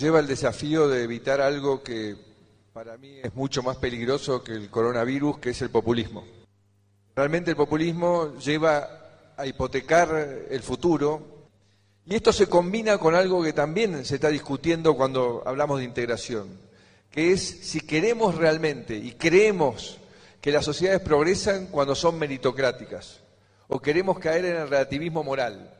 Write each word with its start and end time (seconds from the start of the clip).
lleva 0.00 0.18
el 0.18 0.26
desafío 0.26 0.88
de 0.88 1.04
evitar 1.04 1.42
algo 1.42 1.82
que 1.82 2.16
para 2.72 2.96
mí 2.96 3.18
es 3.22 3.34
mucho 3.34 3.62
más 3.62 3.76
peligroso 3.76 4.42
que 4.42 4.52
el 4.52 4.70
coronavirus, 4.70 5.38
que 5.38 5.50
es 5.50 5.60
el 5.60 5.68
populismo. 5.68 6.24
Realmente 7.14 7.50
el 7.50 7.56
populismo 7.56 8.34
lleva 8.38 9.34
a 9.36 9.46
hipotecar 9.46 10.46
el 10.48 10.62
futuro 10.62 11.48
y 12.06 12.14
esto 12.14 12.32
se 12.32 12.46
combina 12.46 12.96
con 12.96 13.14
algo 13.14 13.42
que 13.42 13.52
también 13.52 14.06
se 14.06 14.14
está 14.14 14.28
discutiendo 14.28 14.96
cuando 14.96 15.42
hablamos 15.44 15.78
de 15.78 15.84
integración, 15.84 16.48
que 17.10 17.32
es 17.32 17.42
si 17.42 17.82
queremos 17.82 18.36
realmente 18.36 18.96
y 18.96 19.12
creemos 19.12 19.98
que 20.40 20.50
las 20.50 20.64
sociedades 20.64 21.02
progresan 21.02 21.66
cuando 21.66 21.94
son 21.94 22.18
meritocráticas 22.18 23.20
o 23.68 23.80
queremos 23.80 24.18
caer 24.18 24.46
en 24.46 24.56
el 24.56 24.70
relativismo 24.70 25.22
moral, 25.22 25.74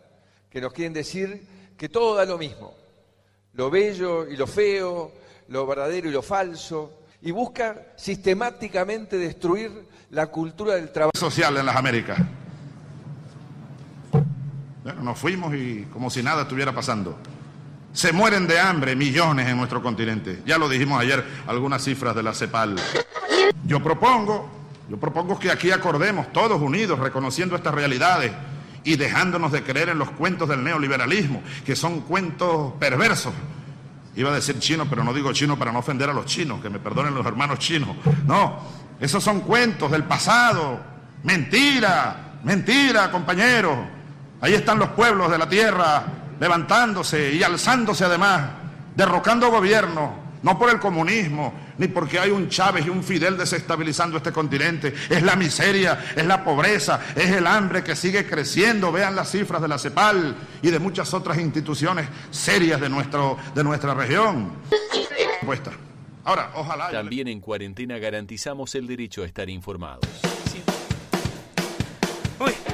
que 0.51 0.61
nos 0.61 0.75
quieren 0.75 0.93
decir 0.93 1.47
que 1.79 1.89
todo 1.89 2.17
da 2.17 2.27
lo 2.27 2.37
mismo, 2.37 2.75
lo 3.55 3.71
bello 3.71 4.27
y 4.29 4.37
lo 4.37 4.47
feo, 4.47 5.13
lo 5.49 5.67
verdadero 5.67 6.09
y 6.09 6.13
lo 6.13 6.23
falso, 6.23 7.01
y 7.23 7.31
busca 7.31 7.89
sistemáticamente 7.97 9.17
destruir 9.19 9.89
la 10.11 10.29
cultura 10.29 10.75
del 10.75 10.91
trabajo 10.91 11.13
social 11.17 11.57
en 11.57 11.67
las 11.67 11.77
Américas. 11.77 12.19
Bueno, 14.83 15.03
nos 15.03 15.19
fuimos 15.19 15.55
y 15.55 15.87
como 15.93 16.09
si 16.11 16.23
nada 16.23 16.43
estuviera 16.43 16.73
pasando. 16.73 17.19
Se 17.93 18.13
mueren 18.13 18.47
de 18.47 18.59
hambre 18.59 18.95
millones 18.97 19.49
en 19.49 19.57
nuestro 19.57 19.83
continente. 19.83 20.43
Ya 20.47 20.57
lo 20.57 20.69
dijimos 20.69 21.01
ayer, 21.01 21.25
algunas 21.47 21.83
cifras 21.83 22.15
de 22.15 22.23
la 22.23 22.33
CEPAL. 22.33 22.77
Yo 23.67 23.83
propongo, 23.83 24.49
yo 24.89 24.97
propongo 24.97 25.39
que 25.39 25.51
aquí 25.51 25.71
acordemos 25.71 26.33
todos 26.33 26.61
unidos, 26.63 26.99
reconociendo 26.99 27.57
estas 27.57 27.75
realidades 27.75 28.33
y 28.85 28.97
dejándonos 28.97 29.53
de 29.53 29.63
creer 29.63 29.91
en 29.91 29.99
los 29.99 30.11
cuentos 30.11 30.49
del 30.49 30.65
neoliberalismo, 30.65 31.43
que 31.65 31.77
son 31.77 32.01
cuentos 32.01 32.73
perversos. 32.79 33.33
Iba 34.17 34.31
a 34.31 34.35
decir 34.35 34.59
chino, 34.59 34.87
pero 34.89 35.05
no 35.05 35.13
digo 35.13 35.33
chino 35.33 35.59
para 35.59 35.73
no 35.73 35.79
ofender 35.79 36.11
a 36.11 36.13
los 36.13 36.27
chinos, 36.27 36.61
que 36.61 36.71
me 36.71 36.79
perdonen 36.79 37.15
los 37.15 37.25
hermanos 37.25 37.59
chinos. 37.59 37.97
No, 38.27 38.59
esos 39.01 39.23
son 39.23 39.41
cuentos 39.41 39.91
del 39.91 40.05
pasado. 40.05 40.81
Mentira, 41.23 42.39
mentira, 42.43 43.11
compañeros. 43.11 43.79
Ahí 44.41 44.55
están 44.55 44.79
los 44.79 44.91
pueblos 44.91 45.31
de 45.31 45.39
la 45.39 45.49
tierra 45.49 46.05
levantándose 46.41 47.35
y 47.35 47.43
alzándose 47.43 48.05
además, 48.05 48.43
derrocando 48.97 49.51
gobiernos, 49.51 50.11
no 50.43 50.59
por 50.59 50.71
el 50.71 50.81
comunismo, 50.81 51.53
ni 51.81 51.89
porque 51.89 52.19
hay 52.19 52.31
un 52.31 52.51
Chávez 52.51 52.85
y 52.85 52.91
un 52.91 53.03
Fidel 53.03 53.39
desestabilizando 53.39 54.19
este 54.19 54.33
continente. 54.33 54.95
Es 55.09 55.23
la 55.23 55.35
miseria, 55.35 56.13
es 56.15 56.27
la 56.27 56.45
pobreza, 56.45 57.01
es 57.17 57.31
el 57.31 57.47
hambre 57.47 57.83
que 57.83 57.97
sigue 57.97 58.27
creciendo. 58.27 58.93
Vean 58.93 59.17
las 59.17 59.31
cifras 59.31 59.63
de 59.63 59.69
la 59.69 59.79
CEPAL 59.79 60.37
y 60.61 60.71
de 60.71 60.79
muchas 60.79 61.15
otras 61.15 61.39
instituciones 61.39 62.07
serias 62.31 62.83
de, 62.83 62.91
nuestro, 62.91 63.39
de 63.55 63.65
nuestra 63.65 63.95
región. 63.95 64.53
Ahora, 66.23 66.51
ojalá. 66.55 66.91
También 66.91 67.29
en 67.29 67.41
cuarentena 67.41 67.97
garantizamos 67.97 68.75
el 68.75 68.87
derecho 68.87 69.23
a 69.23 69.27
estar 69.27 69.49
informados. 69.49 70.40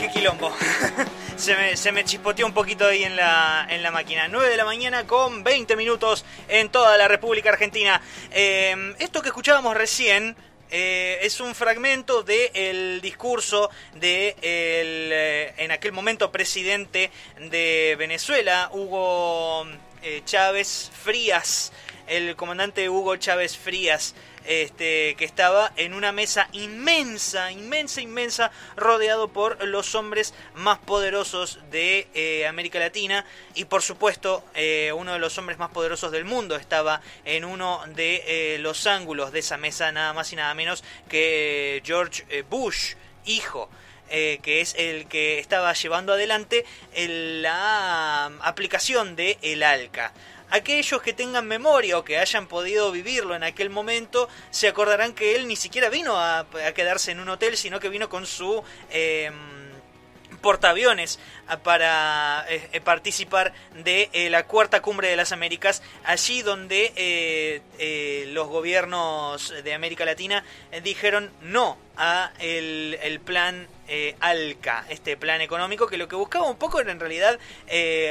Quilombo. 0.08 0.52
se, 1.36 1.56
me, 1.56 1.76
se 1.76 2.04
chispoteó 2.04 2.46
un 2.46 2.52
poquito 2.52 2.86
ahí 2.86 3.04
en 3.04 3.16
la, 3.16 3.66
en 3.68 3.82
la 3.82 3.90
máquina. 3.90 4.28
9 4.28 4.48
de 4.48 4.56
la 4.56 4.64
mañana 4.64 5.06
con 5.06 5.44
20 5.44 5.76
minutos 5.76 6.24
en 6.48 6.68
toda 6.70 6.96
la 6.96 7.08
República 7.08 7.50
Argentina. 7.50 8.00
Em, 8.30 8.94
esto 8.98 9.22
que 9.22 9.28
escuchábamos 9.28 9.76
recién 9.76 10.36
eh, 10.70 11.18
es 11.22 11.40
un 11.40 11.54
fragmento 11.54 12.22
del 12.22 13.00
discurso 13.00 13.70
de 13.94 14.34
eh, 14.42 15.54
en 15.58 15.70
aquel 15.70 15.92
momento 15.92 16.32
presidente 16.32 17.10
de 17.38 17.94
Venezuela, 17.98 18.70
Hugo 18.72 19.64
eh, 20.02 20.22
Chávez 20.24 20.90
Frías, 20.92 21.72
el 22.08 22.34
comandante 22.34 22.88
Hugo 22.88 23.16
Chávez 23.16 23.56
Frías 23.56 24.14
este, 24.46 25.14
que 25.16 25.24
estaba 25.24 25.72
en 25.76 25.94
una 25.94 26.12
mesa 26.12 26.48
inmensa, 26.52 27.50
inmensa, 27.50 28.00
inmensa, 28.00 28.50
rodeado 28.76 29.28
por 29.28 29.62
los 29.64 29.94
hombres 29.94 30.34
más 30.54 30.78
poderosos 30.78 31.58
de 31.70 32.08
eh, 32.14 32.46
América 32.46 32.78
Latina 32.78 33.24
y 33.54 33.64
por 33.64 33.82
supuesto 33.82 34.44
eh, 34.54 34.92
uno 34.96 35.12
de 35.12 35.18
los 35.18 35.36
hombres 35.38 35.58
más 35.58 35.70
poderosos 35.70 36.12
del 36.12 36.24
mundo 36.24 36.56
estaba 36.56 37.00
en 37.24 37.44
uno 37.44 37.80
de 37.94 38.22
eh, 38.26 38.58
los 38.58 38.86
ángulos 38.86 39.32
de 39.32 39.40
esa 39.40 39.56
mesa, 39.56 39.92
nada 39.92 40.12
más 40.12 40.32
y 40.32 40.36
nada 40.36 40.54
menos 40.54 40.84
que 41.08 41.82
George 41.84 42.42
Bush, 42.48 42.94
hijo. 43.24 43.68
que 44.08 44.60
es 44.60 44.76
el 44.78 45.08
que 45.08 45.40
estaba 45.40 45.72
llevando 45.72 46.12
adelante 46.12 46.64
la 46.94 48.26
aplicación 48.42 49.16
de 49.16 49.36
el 49.42 49.64
ALCA. 49.64 50.12
Aquellos 50.50 51.02
que 51.02 51.12
tengan 51.12 51.46
memoria 51.46 51.98
o 51.98 52.04
que 52.04 52.18
hayan 52.18 52.46
podido 52.46 52.92
vivirlo 52.92 53.34
en 53.34 53.42
aquel 53.42 53.70
momento 53.70 54.28
se 54.50 54.68
acordarán 54.68 55.12
que 55.12 55.34
él 55.36 55.48
ni 55.48 55.56
siquiera 55.56 55.90
vino 55.90 56.18
a, 56.18 56.46
quedarse 56.74 57.10
en 57.10 57.20
un 57.20 57.28
hotel, 57.28 57.56
sino 57.56 57.80
que 57.80 57.88
vino 57.88 58.08
con 58.08 58.26
su... 58.26 58.62
Eh, 58.90 59.30
portaaviones 60.46 61.18
para 61.62 62.46
eh, 62.48 62.68
eh, 62.72 62.80
participar 62.80 63.52
de 63.82 64.10
eh, 64.12 64.30
la 64.30 64.46
cuarta 64.46 64.80
cumbre 64.80 65.08
de 65.08 65.16
las 65.16 65.32
Américas, 65.32 65.82
allí 66.04 66.42
donde 66.42 67.62
los 68.32 68.48
gobiernos 68.48 69.52
de 69.64 69.74
América 69.74 70.04
Latina 70.04 70.44
dijeron 70.82 71.30
no 71.42 71.76
a 71.96 72.32
el, 72.38 73.20
plan 73.24 73.66
ALCA, 74.20 74.84
este 74.88 75.16
plan 75.16 75.40
económico 75.40 75.86
que 75.86 75.96
lo 75.96 76.08
que 76.08 76.16
buscaba 76.16 76.48
un 76.48 76.56
poco 76.58 76.80
era 76.80 76.92
en 76.92 77.00
realidad 77.00 77.38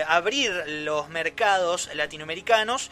abrir 0.07 0.51
los 0.67 1.09
mercados 1.09 1.89
latinoamericanos, 1.93 2.91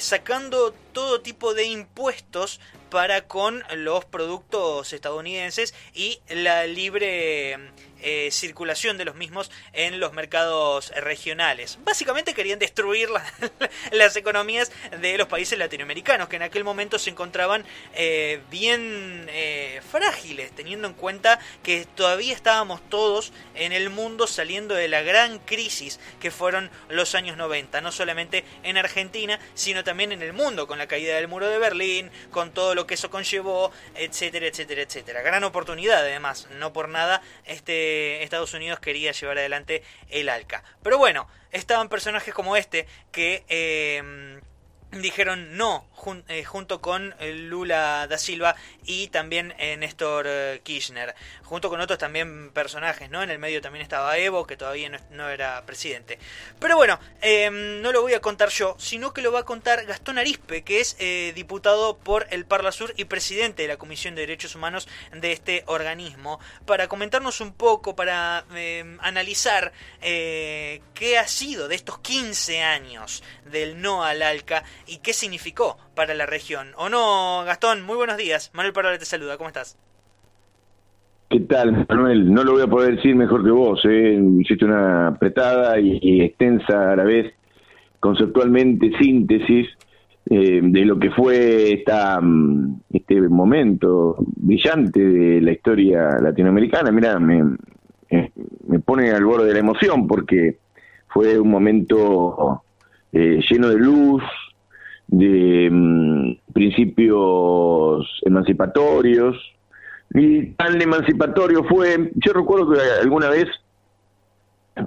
sacando 0.00 0.72
todo 0.92 1.20
tipo 1.20 1.54
de 1.54 1.64
impuestos 1.64 2.60
para 2.90 3.22
con 3.26 3.64
los 3.74 4.04
productos 4.04 4.92
estadounidenses 4.92 5.74
y 5.94 6.20
la 6.28 6.66
libre 6.66 7.58
eh, 8.02 8.30
circulación 8.32 8.98
de 8.98 9.04
los 9.04 9.14
mismos 9.14 9.50
en 9.72 10.00
los 10.00 10.12
mercados 10.12 10.90
regionales. 10.96 11.78
Básicamente 11.84 12.34
querían 12.34 12.58
destruir 12.58 13.08
las 13.92 14.16
economías 14.16 14.72
de 15.00 15.16
los 15.16 15.28
países 15.28 15.58
latinoamericanos, 15.58 16.28
que 16.28 16.36
en 16.36 16.42
aquel 16.42 16.64
momento 16.64 16.98
se 16.98 17.10
encontraban 17.10 17.64
eh, 17.94 18.40
bien 18.50 19.26
eh, 19.30 19.80
frágiles, 19.88 20.52
teniendo 20.52 20.88
en 20.88 20.94
cuenta 20.94 21.38
que 21.62 21.86
todavía 21.94 22.34
estábamos 22.34 22.80
todos 22.88 23.32
en 23.54 23.72
el 23.72 23.88
mundo 23.88 24.26
saliendo 24.26 24.74
de 24.74 24.88
la 24.88 25.02
gran 25.02 25.38
crisis 25.38 26.00
que 26.20 26.30
fueron 26.30 26.70
los 26.88 27.14
años 27.14 27.36
90, 27.36 27.80
no 27.82 27.92
solamente 27.92 28.44
en 28.64 28.78
Argentina, 28.78 29.38
sino 29.54 29.84
también 29.84 30.12
en 30.12 30.22
el 30.22 30.32
mundo, 30.32 30.66
con 30.66 30.78
la 30.78 30.88
caída 30.88 31.14
del 31.14 31.28
muro 31.28 31.48
de 31.48 31.58
Berlín, 31.58 32.10
con 32.30 32.52
todo 32.52 32.74
lo 32.74 32.86
que 32.86 32.94
eso 32.94 33.10
conllevó, 33.10 33.70
etcétera, 33.94 34.46
etcétera, 34.46 34.82
etcétera. 34.82 35.22
Gran 35.22 35.44
oportunidad, 35.44 36.00
además, 36.00 36.48
no 36.58 36.72
por 36.72 36.88
nada, 36.88 37.22
este 37.44 37.91
Estados 38.22 38.54
Unidos 38.54 38.80
quería 38.80 39.12
llevar 39.12 39.38
adelante 39.38 39.82
el 40.08 40.28
ALCA. 40.28 40.62
Pero 40.82 40.98
bueno, 40.98 41.28
estaban 41.50 41.88
personajes 41.88 42.34
como 42.34 42.56
este 42.56 42.86
que... 43.10 43.44
Eh, 43.48 44.40
dijeron 45.00 45.56
no 45.56 45.86
eh, 46.28 46.44
junto 46.44 46.80
con 46.80 47.14
eh, 47.20 47.32
Lula 47.32 48.06
da 48.08 48.18
Silva 48.18 48.56
y 48.84 49.06
también 49.08 49.54
Néstor 49.78 50.26
Kirchner. 50.64 51.14
Junto 51.44 51.70
con 51.70 51.80
otros 51.80 51.98
también 51.98 52.50
personajes 52.50 53.08
no 53.08 53.22
en 53.22 53.30
el 53.30 53.38
medio 53.38 53.60
también 53.60 53.82
estaba 53.82 54.18
Evo 54.18 54.46
que 54.46 54.56
todavía 54.56 54.90
no, 55.10 55.28
era 55.28 55.64
presidente. 55.64 56.18
Pero 56.58 56.76
bueno 56.76 56.98
em, 57.20 57.80
no 57.80 57.92
lo 57.92 58.02
voy 58.02 58.14
a 58.14 58.20
contar 58.20 58.48
yo 58.48 58.74
sino 58.78 59.14
que 59.14 59.22
lo 59.22 59.30
va 59.30 59.40
a 59.40 59.44
contar 59.44 59.86
Gastón 59.86 60.18
Arispe 60.18 60.62
que 60.62 60.80
es 60.80 60.96
diputado 61.34 61.98
por 61.98 62.26
el 62.30 62.44
Parla 62.44 62.72
Sur 62.72 62.92
y 62.96 63.04
presidente 63.04 63.62
de 63.62 63.68
la 63.68 63.76
Comisión 63.76 64.14
de 64.16 64.22
Derechos 64.22 64.56
Humanos 64.56 64.88
de 65.12 65.32
este 65.32 65.62
organismo. 65.66 66.40
Para 66.66 66.88
comentarnos 66.88 67.40
un 67.40 67.52
poco 67.52 67.94
para 67.94 68.44
em, 68.54 68.98
analizar 69.00 69.72
qué 70.00 71.18
ha 71.18 71.28
sido 71.28 71.68
de 71.68 71.76
estos 71.76 71.98
15 72.00 72.62
años 72.62 73.22
del 73.44 73.80
no 73.80 74.04
al 74.04 74.22
ALCA 74.22 74.64
y 74.86 74.98
qué 74.98 75.12
significó 75.12 75.76
para 75.94 76.14
la 76.14 76.26
región. 76.26 76.68
¿O 76.76 76.88
no, 76.88 77.44
Gastón? 77.44 77.82
Muy 77.82 77.96
buenos 77.96 78.16
días. 78.16 78.50
Manuel 78.54 78.72
Parola 78.72 78.98
te 78.98 79.04
saluda. 79.04 79.36
¿Cómo 79.36 79.48
estás? 79.48 79.78
¿Qué 81.28 81.40
tal, 81.40 81.86
Manuel? 81.88 82.32
No 82.32 82.44
lo 82.44 82.52
voy 82.52 82.62
a 82.62 82.66
poder 82.66 82.96
decir 82.96 83.14
mejor 83.14 83.44
que 83.44 83.50
vos. 83.50 83.80
¿eh? 83.84 84.20
Hiciste 84.40 84.64
una 84.64 85.08
apretada 85.08 85.78
y, 85.80 86.20
extensa 86.20 86.92
a 86.92 86.96
la 86.96 87.04
vez, 87.04 87.32
conceptualmente, 88.00 88.92
síntesis 88.98 89.68
eh, 90.30 90.60
de 90.62 90.84
lo 90.84 90.98
que 90.98 91.10
fue 91.10 91.72
esta, 91.72 92.20
mm, 92.20 92.82
este 92.92 93.20
momento 93.22 94.16
brillante 94.36 95.00
de 95.00 95.40
la 95.40 95.52
historia 95.52 96.18
latinoamericana. 96.20 96.90
Mira, 96.92 97.18
me, 97.18 97.56
me 98.68 98.78
pone 98.80 99.10
al 99.10 99.24
borde 99.24 99.46
de 99.46 99.54
la 99.54 99.60
emoción 99.60 100.06
porque 100.06 100.58
fue 101.08 101.38
un 101.38 101.50
momento 101.50 102.62
eh, 103.12 103.40
lleno 103.50 103.68
de 103.68 103.76
luz, 103.76 104.22
de 105.12 105.68
mm, 105.70 106.52
principios 106.52 108.08
emancipatorios, 108.22 109.36
y 110.14 110.46
tan 110.54 110.80
emancipatorio 110.80 111.64
fue, 111.64 112.10
yo 112.14 112.32
recuerdo 112.32 112.72
que 112.72 112.80
alguna 113.00 113.28
vez 113.28 113.46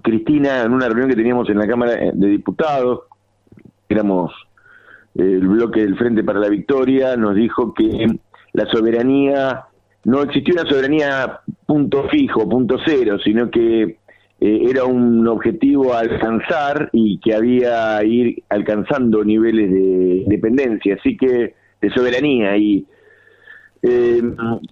Cristina, 0.04 0.64
en 0.64 0.74
una 0.74 0.88
reunión 0.88 1.10
que 1.10 1.16
teníamos 1.16 1.50
en 1.50 1.60
la 1.60 1.68
Cámara 1.68 1.94
de 2.14 2.28
Diputados, 2.28 3.02
éramos 3.88 4.32
el 5.16 5.48
bloque 5.48 5.82
del 5.82 5.98
Frente 5.98 6.24
para 6.24 6.40
la 6.40 6.50
Victoria, 6.50 7.16
nos 7.16 7.36
dijo 7.36 7.74
que 7.74 8.08
la 8.54 8.66
soberanía, 8.66 9.66
no 10.04 10.24
existía 10.24 10.62
una 10.62 10.70
soberanía 10.70 11.40
punto 11.66 12.08
fijo, 12.10 12.50
punto 12.50 12.78
cero, 12.84 13.18
sino 13.24 13.50
que 13.50 14.00
eh, 14.40 14.68
era 14.70 14.84
un 14.84 15.26
objetivo 15.28 15.94
a 15.94 16.00
alcanzar 16.00 16.90
y 16.92 17.20
que 17.20 17.34
había 17.34 18.04
ir 18.04 18.44
alcanzando 18.50 19.24
niveles 19.24 19.72
de 19.72 20.26
dependencia, 20.28 20.96
así 20.96 21.16
que 21.16 21.56
de 21.82 21.90
soberanía. 21.92 22.58
Y 22.58 22.86
eh, 23.82 24.22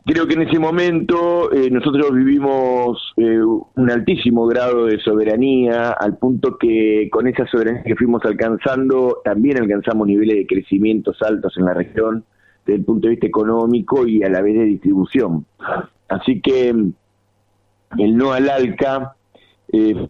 creo 0.05 0.27
que 0.27 0.33
en 0.33 0.41
ese 0.41 0.59
momento 0.59 1.51
eh, 1.53 1.69
nosotros 1.71 2.13
vivimos 2.13 3.13
un 3.15 3.89
altísimo 3.89 4.47
grado 4.47 4.87
de 4.87 4.99
soberanía, 4.99 5.91
al 5.91 6.17
punto 6.17 6.57
que 6.57 7.07
con 7.09 7.27
esa 7.27 7.47
soberanía 7.47 7.83
que 7.83 7.95
fuimos 7.95 8.25
alcanzando, 8.25 9.21
también 9.23 9.57
alcanzamos 9.59 10.07
niveles 10.07 10.37
de 10.37 10.47
crecimientos 10.47 11.21
altos 11.21 11.57
en 11.57 11.65
la 11.65 11.73
región, 11.73 12.25
desde 12.65 12.79
el 12.79 12.85
punto 12.85 13.07
de 13.07 13.11
vista 13.11 13.27
económico 13.27 14.05
y 14.05 14.23
a 14.23 14.29
la 14.29 14.41
vez 14.41 14.55
de 14.55 14.65
distribución. 14.65 15.45
Así 16.09 16.41
que 16.41 16.69
el 16.69 18.17
no 18.17 18.33
al 18.33 18.49
ALCA 18.49 19.15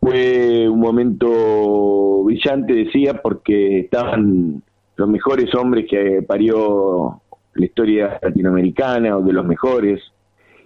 fue 0.02 0.68
un 0.68 0.80
momento 0.80 2.24
brillante, 2.24 2.74
decía, 2.74 3.22
porque 3.22 3.80
estaban 3.80 4.62
los 4.98 5.10
mejores 5.10 5.56
hombres 5.56 5.86
que 5.90 6.22
parió 6.22 7.22
la 7.54 7.66
historia 7.66 8.20
latinoamericana 8.22 9.18
o 9.18 9.22
de 9.22 9.32
los 9.32 9.46
mejores. 9.46 10.02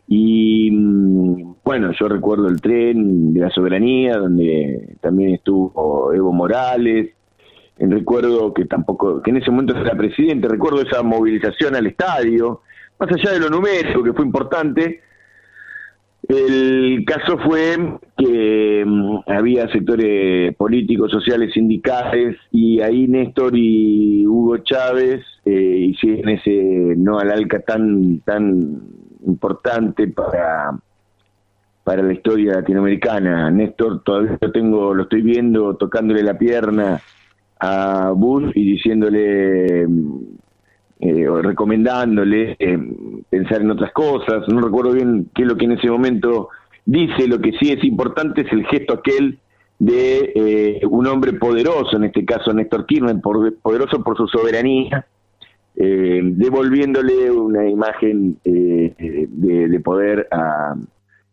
Y 0.08 0.72
mm, 0.72 1.56
bueno, 1.64 1.92
yo 2.00 2.08
recuerdo 2.08 2.48
el 2.48 2.60
tren 2.60 3.34
de 3.34 3.42
la 3.42 3.50
soberanía, 3.52 4.18
donde 4.18 4.96
también 5.02 5.36
estuvo 5.36 6.12
Evo 6.14 6.34
Morales. 6.34 7.12
Recuerdo 7.78 8.52
que 8.54 8.66
tampoco, 8.66 9.22
que 9.22 9.30
en 9.30 9.38
ese 9.38 9.52
momento 9.52 9.78
era 9.78 9.96
presidente, 9.96 10.48
recuerdo 10.48 10.82
esa 10.82 11.04
movilización 11.04 11.76
al 11.76 11.86
estadio, 11.86 12.62
más 13.00 13.12
allá 13.12 13.34
de 13.34 13.40
lo 13.40 13.50
numérico, 13.50 14.04
que 14.04 14.14
fue 14.14 14.26
importante, 14.26 15.02
el 16.30 17.06
caso 17.06 17.38
fue 17.38 17.78
que 18.18 18.84
mm, 18.86 19.20
había 19.28 19.68
sectores 19.70 20.56
políticos, 20.56 21.12
sociales, 21.12 21.54
sindicales, 21.54 22.36
y 22.52 22.82
ahí 22.82 23.08
Néstor 23.08 23.54
y 23.56 24.26
Hugo 24.28 24.58
Chávez 24.58 25.24
eh, 25.46 25.88
hicieron 25.90 26.30
ese 26.30 26.96
no 26.98 27.20
al 27.20 27.32
ALCA 27.32 27.60
tan, 27.60 28.20
tan 28.22 28.82
importante 29.26 30.08
para, 30.10 30.78
para 31.84 32.04
la 32.04 32.14
historia 32.14 32.56
latinoamericana. 32.56 33.50
Néstor 33.50 34.04
todavía 34.04 34.38
lo 34.42 34.52
tengo, 34.52 34.94
lo 34.94 35.04
estoy 35.04 35.22
viendo 35.22 35.76
tocándole 35.78 36.24
la 36.24 36.38
pierna 36.38 37.02
a 37.60 38.12
Bush 38.12 38.52
y 38.54 38.72
diciéndole 38.72 39.88
eh, 41.00 41.28
recomendándole 41.42 42.56
eh, 42.58 42.80
pensar 43.30 43.62
en 43.62 43.72
otras 43.72 43.92
cosas. 43.92 44.48
No 44.48 44.62
recuerdo 44.62 44.94
bien 44.94 45.30
qué 45.36 45.44
es 45.44 45.48
lo 45.48 45.56
que 45.56 45.66
en 45.66 45.74
ese 45.74 45.90
momento 45.90 46.50
dice. 46.86 47.28
Lo 47.28 47.40
que 47.40 47.52
sí 47.60 47.72
es 47.72 47.84
importante 47.84 48.42
es 48.42 48.52
el 48.52 48.66
gesto 48.66 48.94
aquel 48.94 49.40
de 49.80 50.32
eh, 50.36 50.86
un 50.90 51.06
hombre 51.06 51.34
poderoso, 51.34 51.98
en 51.98 52.06
este 52.06 52.26
caso 52.26 52.52
Néstor 52.52 52.88
Kirchner, 52.88 53.22
poderoso 53.22 54.04
por 54.04 54.18
su 54.18 54.28
soberanía, 54.28 55.06
eh, 55.76 56.22
devolviéndole 56.24 57.30
una 57.30 57.70
imagen 57.70 58.40
de, 58.44 59.82
poder 59.84 60.28
a, 60.32 60.74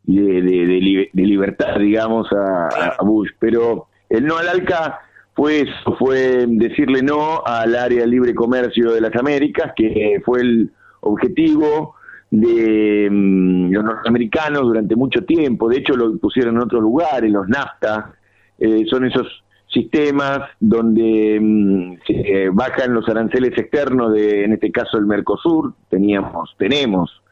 de, 0.02 0.42
de, 0.42 1.22
libertad, 1.22 1.78
digamos, 1.78 2.30
a, 2.32 2.68
a 2.98 3.02
Bush. 3.02 3.30
Pero 3.38 3.86
el 4.10 4.26
no 4.26 4.36
al 4.36 4.48
ALCA 4.48 5.00
fue 5.34 5.62
eso, 5.62 5.96
fue 5.98 6.46
decirle 6.46 7.02
no 7.02 7.42
al 7.44 7.74
área 7.74 8.06
libre 8.06 8.34
comercio 8.34 8.92
de 8.92 9.00
las 9.00 9.14
Américas, 9.16 9.72
que 9.76 10.20
fue 10.24 10.40
el 10.40 10.70
objetivo 11.00 11.96
de 12.30 13.08
mm, 13.10 13.72
los 13.72 13.84
norteamericanos 13.84 14.62
durante 14.62 14.96
mucho 14.96 15.24
tiempo, 15.24 15.68
de 15.68 15.78
hecho 15.78 15.94
lo 15.96 16.16
pusieron 16.18 16.56
en 16.56 16.62
otros 16.62 16.82
lugares, 16.82 17.30
los 17.30 17.48
NAFTA, 17.48 18.14
eh, 18.58 18.84
son 18.88 19.06
esos 19.06 19.26
sistemas 19.68 20.40
donde 20.60 21.38
mm, 21.40 21.94
se 22.06 22.48
bajan 22.50 22.94
los 22.94 23.08
aranceles 23.08 23.58
externos 23.58 24.12
de, 24.12 24.44
en 24.44 24.52
este 24.52 24.70
caso, 24.70 24.98
el 24.98 25.06
Mercosur, 25.06 25.74
teníamos, 25.88 26.54
tenemos, 26.58 27.22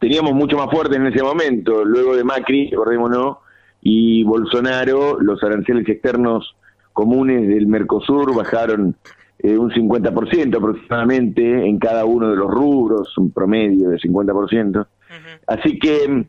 teníamos 0.00 0.32
mucho 0.32 0.56
más 0.56 0.68
fuerte 0.70 0.96
en 0.96 1.06
ese 1.06 1.22
momento, 1.22 1.84
luego 1.84 2.16
de 2.16 2.24
Macri, 2.24 2.70
recordémonos, 2.70 3.38
y 3.80 4.22
Bolsonaro, 4.24 5.20
los 5.20 5.42
aranceles 5.42 5.88
externos 5.88 6.56
comunes 6.92 7.48
del 7.48 7.66
Mercosur 7.66 8.34
bajaron 8.34 8.96
eh, 9.38 9.56
un 9.56 9.70
50% 9.70 10.56
aproximadamente 10.56 11.66
en 11.66 11.78
cada 11.78 12.04
uno 12.04 12.30
de 12.30 12.36
los 12.36 12.50
rubros, 12.50 13.16
un 13.18 13.32
promedio 13.32 13.90
de 13.90 13.98
50%. 13.98 14.86
Así 15.46 15.78
que 15.78 16.26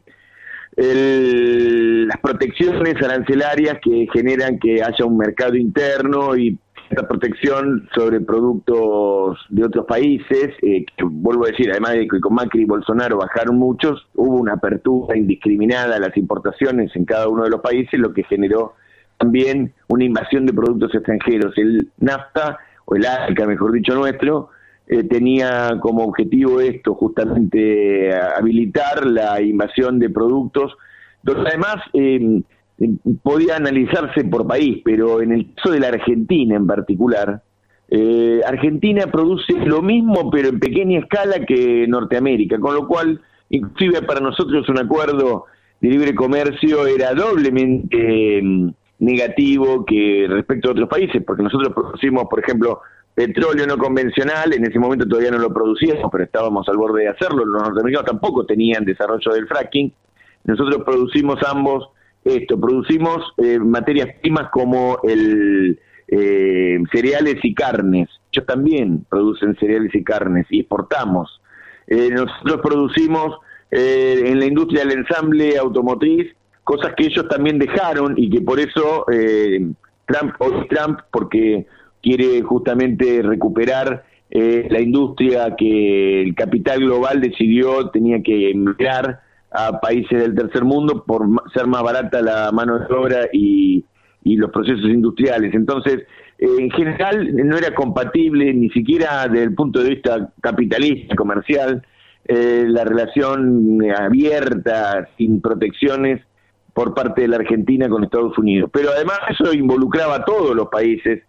las 0.75 2.19
protecciones 2.19 2.95
arancelarias 3.01 3.77
que 3.81 4.07
generan 4.11 4.57
que 4.59 4.81
haya 4.81 5.05
un 5.05 5.17
mercado 5.17 5.55
interno 5.55 6.35
y 6.35 6.57
esta 6.89 7.07
protección 7.07 7.89
sobre 7.95 8.19
productos 8.21 9.39
de 9.49 9.65
otros 9.65 9.85
países, 9.85 10.51
eh, 10.61 10.85
que 10.95 11.03
vuelvo 11.03 11.45
a 11.45 11.49
decir, 11.49 11.71
además 11.71 11.93
de 11.93 12.07
que 12.07 12.19
con 12.19 12.35
Macri 12.35 12.63
y 12.63 12.65
Bolsonaro 12.65 13.17
bajaron 13.17 13.57
muchos, 13.57 14.07
hubo 14.13 14.37
una 14.37 14.53
apertura 14.53 15.17
indiscriminada 15.17 15.95
a 15.95 15.99
las 15.99 16.15
importaciones 16.17 16.95
en 16.95 17.05
cada 17.05 17.29
uno 17.29 17.43
de 17.43 17.49
los 17.49 17.61
países, 17.61 17.99
lo 17.99 18.13
que 18.13 18.23
generó 18.23 18.73
también 19.23 19.73
una 19.87 20.03
invasión 20.03 20.45
de 20.45 20.51
productos 20.53 20.93
extranjeros. 20.93 21.57
El 21.57 21.89
NAFTA, 21.97 22.57
o 22.85 22.95
el 22.95 23.05
ALCA, 23.05 23.47
mejor 23.47 23.71
dicho 23.71 23.95
nuestro, 23.95 24.49
eh, 24.87 25.03
tenía 25.03 25.79
como 25.79 26.03
objetivo 26.03 26.59
esto, 26.59 26.93
justamente 26.95 28.13
habilitar 28.13 29.05
la 29.05 29.41
invasión 29.41 29.97
de 29.97 30.09
productos, 30.09 30.73
donde 31.23 31.49
además 31.49 31.77
eh, 31.93 32.41
podía 33.21 33.55
analizarse 33.55 34.25
por 34.25 34.45
país, 34.45 34.81
pero 34.83 35.21
en 35.21 35.31
el 35.31 35.53
caso 35.55 35.71
de 35.71 35.79
la 35.79 35.87
Argentina 35.87 36.57
en 36.57 36.67
particular, 36.67 37.41
eh, 37.87 38.41
Argentina 38.45 39.07
produce 39.07 39.53
lo 39.53 39.81
mismo 39.81 40.29
pero 40.31 40.49
en 40.49 40.59
pequeña 40.59 40.99
escala 40.99 41.45
que 41.45 41.85
Norteamérica, 41.87 42.59
con 42.59 42.75
lo 42.75 42.87
cual 42.87 43.21
inclusive 43.49 44.01
para 44.01 44.19
nosotros 44.19 44.67
un 44.67 44.79
acuerdo 44.79 45.45
de 45.79 45.89
libre 45.89 46.13
comercio 46.13 46.87
era 46.87 47.13
doblemente 47.13 48.73
negativo 49.03 49.85
que 49.85 50.25
respecto 50.29 50.69
a 50.69 50.71
otros 50.71 50.89
países, 50.89 51.21
porque 51.25 51.43
nosotros 51.43 51.73
producimos, 51.73 52.25
por 52.29 52.39
ejemplo, 52.39 52.81
petróleo 53.13 53.67
no 53.67 53.77
convencional, 53.77 54.53
en 54.53 54.65
ese 54.65 54.79
momento 54.79 55.07
todavía 55.07 55.31
no 55.31 55.37
lo 55.37 55.53
producíamos, 55.53 56.09
pero 56.11 56.23
estábamos 56.23 56.67
al 56.69 56.77
borde 56.77 57.03
de 57.03 57.09
hacerlo, 57.09 57.45
los 57.45 57.61
norteamericanos 57.61 58.05
tampoco 58.05 58.45
tenían 58.45 58.85
desarrollo 58.85 59.33
del 59.33 59.47
fracking, 59.47 59.93
nosotros 60.45 60.83
producimos 60.83 61.37
ambos 61.47 61.89
esto, 62.23 62.59
producimos 62.59 63.33
eh, 63.37 63.59
materias 63.59 64.07
primas 64.21 64.49
como 64.49 64.99
el 65.03 65.77
eh, 66.07 66.79
cereales 66.91 67.35
y 67.43 67.53
carnes, 67.53 68.09
ellos 68.31 68.45
también 68.45 69.05
producen 69.09 69.55
cereales 69.57 69.93
y 69.93 70.03
carnes 70.03 70.47
y 70.49 70.61
exportamos. 70.61 71.41
Eh, 71.87 72.09
nosotros 72.11 72.61
producimos 72.61 73.37
en 73.75 74.39
la 74.39 74.45
industria 74.45 74.85
del 74.85 74.99
ensamble 74.99 75.57
automotriz 75.57 76.31
cosas 76.63 76.93
que 76.95 77.05
ellos 77.05 77.27
también 77.27 77.59
dejaron 77.59 78.13
y 78.17 78.29
que 78.29 78.41
por 78.41 78.59
eso 78.59 79.05
eh, 79.11 79.71
Trump, 80.05 80.33
hoy 80.39 80.67
Trump, 80.69 80.99
porque 81.11 81.67
quiere 82.01 82.41
justamente 82.41 83.21
recuperar 83.21 84.05
eh, 84.29 84.67
la 84.69 84.79
industria 84.79 85.55
que 85.57 86.23
el 86.23 86.35
capital 86.35 86.79
global 86.79 87.21
decidió 87.21 87.89
tenía 87.89 88.21
que 88.21 88.51
emigrar 88.51 89.21
a 89.51 89.79
países 89.79 90.19
del 90.19 90.33
tercer 90.33 90.63
mundo 90.63 91.03
por 91.05 91.27
ser 91.53 91.67
más 91.67 91.83
barata 91.83 92.21
la 92.21 92.51
mano 92.51 92.79
de 92.79 92.93
obra 92.93 93.19
y, 93.31 93.85
los 94.25 94.51
procesos 94.51 94.85
industriales. 94.85 95.53
Entonces, 95.53 96.03
eh, 96.39 96.47
en 96.57 96.71
general 96.71 97.35
no 97.35 97.57
era 97.57 97.75
compatible 97.75 98.53
ni 98.53 98.69
siquiera 98.69 99.27
desde 99.27 99.43
el 99.43 99.53
punto 99.53 99.83
de 99.83 99.89
vista 99.89 100.31
capitalista, 100.41 101.15
comercial, 101.15 101.85
la 102.25 102.85
relación 102.85 103.79
abierta, 103.91 105.09
sin 105.17 105.41
protecciones, 105.41 106.21
por 106.73 106.93
parte 106.93 107.21
de 107.21 107.27
la 107.27 107.37
Argentina 107.37 107.87
con 107.87 108.03
Estados 108.03 108.37
Unidos. 108.37 108.69
Pero 108.73 108.89
además 108.91 109.19
eso 109.29 109.53
involucraba 109.53 110.15
a 110.15 110.25
todos 110.25 110.55
los 110.55 110.67
países 110.69 111.23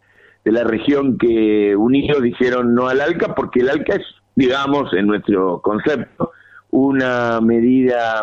de 0.44 0.52
la 0.52 0.64
región 0.64 1.18
que 1.18 1.74
unidos 1.76 2.22
dijeron 2.22 2.74
no 2.74 2.88
al 2.88 3.00
ALCA, 3.00 3.34
porque 3.34 3.60
el 3.60 3.70
ALCA 3.70 3.96
es, 3.96 4.06
digamos, 4.34 4.92
en 4.94 5.06
nuestro 5.06 5.60
concepto, 5.62 6.32
una 6.70 7.40
medida 7.40 8.22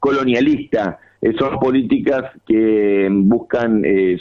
colonialista. 0.00 0.98
Son 1.38 1.58
políticas 1.60 2.24
que 2.46 3.08
buscan 3.10 3.82
eh, 3.84 4.18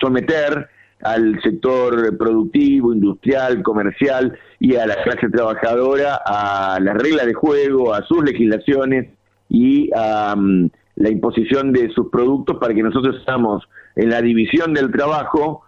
someter 0.00 0.68
al 1.02 1.40
sector 1.42 2.16
productivo, 2.16 2.94
industrial, 2.94 3.62
comercial 3.62 4.38
y 4.60 4.76
a 4.76 4.86
la 4.86 5.02
clase 5.02 5.28
trabajadora 5.28 6.20
a 6.24 6.78
las 6.80 6.94
reglas 6.96 7.26
de 7.26 7.34
juego, 7.34 7.92
a 7.92 8.02
sus 8.02 8.24
legislaciones 8.24 9.10
y 9.48 9.90
a... 9.94 10.34
Mm, 10.36 10.70
la 10.96 11.10
imposición 11.10 11.72
de 11.72 11.90
sus 11.90 12.08
productos 12.10 12.58
para 12.58 12.74
que 12.74 12.82
nosotros 12.82 13.16
estamos 13.18 13.64
en 13.96 14.10
la 14.10 14.22
división 14.22 14.74
del 14.74 14.90
trabajo 14.90 15.64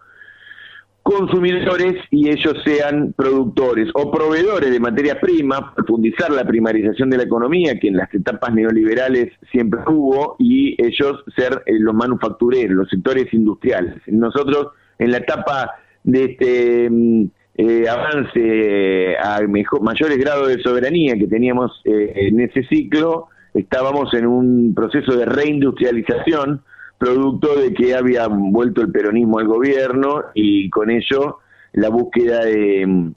consumidores 1.06 2.02
y 2.10 2.28
ellos 2.30 2.54
sean 2.64 3.14
productores 3.16 3.88
o 3.94 4.10
proveedores 4.10 4.72
de 4.72 4.80
materias 4.80 5.18
primas, 5.22 5.60
profundizar 5.76 6.32
la 6.32 6.44
primarización 6.44 7.10
de 7.10 7.18
la 7.18 7.22
economía, 7.22 7.78
que 7.78 7.86
en 7.86 7.96
las 7.96 8.12
etapas 8.12 8.52
neoliberales 8.52 9.32
siempre 9.52 9.80
hubo, 9.86 10.34
y 10.40 10.74
ellos 10.84 11.22
ser 11.36 11.62
eh, 11.66 11.78
los 11.78 11.94
manufactureros, 11.94 12.72
los 12.72 12.88
sectores 12.88 13.32
industriales. 13.32 13.94
Nosotros, 14.08 14.72
en 14.98 15.12
la 15.12 15.18
etapa 15.18 15.76
de 16.02 16.24
este 16.24 16.90
mm, 16.90 17.24
eh, 17.58 17.88
avance 17.88 19.16
a 19.16 19.40
mejor, 19.42 19.82
mayores 19.82 20.18
grados 20.18 20.48
de 20.48 20.60
soberanía 20.60 21.16
que 21.16 21.28
teníamos 21.28 21.70
eh, 21.84 22.14
en 22.16 22.40
ese 22.40 22.64
ciclo, 22.64 23.28
estábamos 23.56 24.12
en 24.14 24.26
un 24.26 24.74
proceso 24.74 25.16
de 25.16 25.24
reindustrialización, 25.24 26.62
producto 26.98 27.56
de 27.56 27.72
que 27.72 27.94
había 27.94 28.26
vuelto 28.28 28.82
el 28.82 28.90
peronismo 28.90 29.38
al 29.38 29.48
gobierno 29.48 30.24
y 30.34 30.70
con 30.70 30.90
ello 30.90 31.38
la 31.72 31.88
búsqueda 31.88 32.44
de 32.44 32.86
mm, 32.86 33.12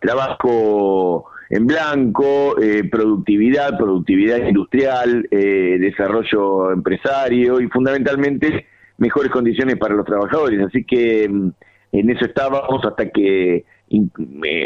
trabajo 0.00 1.26
en 1.50 1.66
blanco, 1.66 2.58
eh, 2.60 2.84
productividad, 2.90 3.76
productividad 3.76 4.38
industrial, 4.38 5.28
eh, 5.30 5.76
desarrollo 5.78 6.72
empresario 6.72 7.60
y 7.60 7.68
fundamentalmente 7.68 8.66
mejores 8.96 9.30
condiciones 9.30 9.76
para 9.76 9.94
los 9.94 10.06
trabajadores. 10.06 10.66
Así 10.66 10.84
que 10.84 11.28
mm, 11.28 11.50
en 11.92 12.10
eso 12.10 12.24
estábamos 12.24 12.84
hasta 12.84 13.10
que 13.10 13.66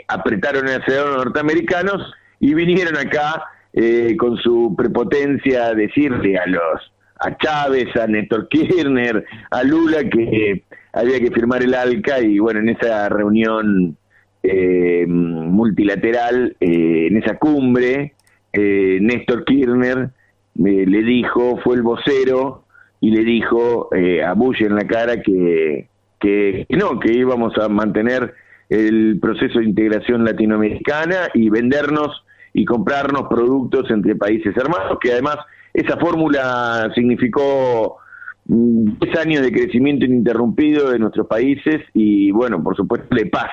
apretaron 0.06 0.68
el 0.68 0.80
acelerador 0.80 1.24
norteamericanos 1.24 2.14
y 2.38 2.54
vinieron 2.54 2.96
acá 2.96 3.42
eh, 3.76 4.16
con 4.16 4.36
su 4.38 4.74
prepotencia 4.76 5.72
decirle 5.74 6.36
a 6.36 6.46
los 6.46 6.92
a 7.18 7.36
Chávez, 7.38 7.94
a 7.96 8.06
Néstor 8.06 8.48
Kirchner, 8.48 9.24
a 9.50 9.62
Lula 9.62 10.04
que 10.04 10.64
había 10.92 11.20
que 11.20 11.30
firmar 11.30 11.62
el 11.62 11.74
ALCA 11.74 12.20
y 12.20 12.38
bueno, 12.38 12.60
en 12.60 12.70
esa 12.70 13.08
reunión 13.08 13.96
eh, 14.42 15.06
multilateral, 15.06 16.56
eh, 16.60 17.08
en 17.10 17.16
esa 17.16 17.36
cumbre, 17.36 18.14
eh, 18.52 18.98
Néstor 19.00 19.44
Kirchner 19.44 20.10
le 20.54 21.02
dijo, 21.02 21.58
fue 21.62 21.76
el 21.76 21.82
vocero 21.82 22.64
y 23.00 23.10
le 23.10 23.24
dijo 23.24 23.90
a 24.24 24.32
Bush 24.32 24.62
en 24.62 24.74
la 24.74 24.86
cara 24.86 25.20
que, 25.20 25.88
que 26.18 26.66
no, 26.70 26.98
que 26.98 27.12
íbamos 27.12 27.58
a 27.58 27.68
mantener 27.68 28.32
el 28.70 29.18
proceso 29.20 29.58
de 29.58 29.66
integración 29.66 30.24
latinoamericana 30.24 31.28
y 31.34 31.50
vendernos 31.50 32.24
y 32.56 32.64
comprarnos 32.64 33.28
productos 33.28 33.90
entre 33.90 34.16
países 34.16 34.56
hermanos, 34.56 34.96
que 34.98 35.12
además 35.12 35.36
esa 35.74 35.98
fórmula 35.98 36.90
significó 36.94 37.98
10 38.46 38.98
mm, 38.98 39.18
años 39.18 39.42
de 39.42 39.52
crecimiento 39.52 40.06
ininterrumpido 40.06 40.90
de 40.90 40.98
nuestros 40.98 41.26
países 41.26 41.82
y, 41.92 42.30
bueno, 42.30 42.62
por 42.62 42.74
supuesto, 42.74 43.14
de 43.14 43.26
paz, 43.26 43.50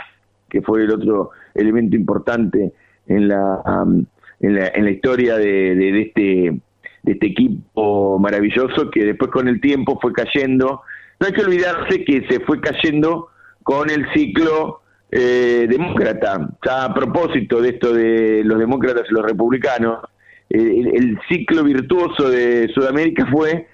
que 0.49 0.61
fue 0.61 0.83
el 0.83 0.91
otro 0.91 1.31
elemento 1.53 1.97
importante 1.97 2.71
en 3.07 3.27
la, 3.27 3.61
en 4.39 4.55
la, 4.55 4.67
en 4.73 4.85
la, 4.85 4.91
historia 4.91 5.35
de, 5.35 5.75
de, 5.75 6.01
este, 6.01 6.21
de 7.03 7.11
este 7.11 7.27
equipo 7.27 8.17
maravilloso 8.19 8.89
que 8.89 9.03
después 9.03 9.31
con 9.31 9.49
el 9.49 9.59
tiempo 9.59 9.99
fue 10.01 10.13
cayendo. 10.13 10.81
No 11.19 11.27
hay 11.27 11.33
que 11.33 11.43
olvidarse 11.43 12.05
que 12.05 12.25
se 12.29 12.39
fue 12.39 12.61
cayendo 12.61 13.27
con 13.63 13.89
el 13.89 14.05
ciclo 14.13 14.82
eh, 15.15 15.67
demócrata. 15.69 16.49
a 16.71 16.93
propósito 16.93 17.61
de 17.61 17.69
esto 17.69 17.93
de 17.93 18.41
los 18.43 18.57
demócratas 18.57 19.03
y 19.07 19.13
los 19.13 19.23
republicanos, 19.23 19.99
el, 20.49 21.19
ciclo 21.29 21.63
virtuoso 21.63 22.29
de 22.29 22.71
Sudamérica 22.73 23.27
fue 23.31 23.67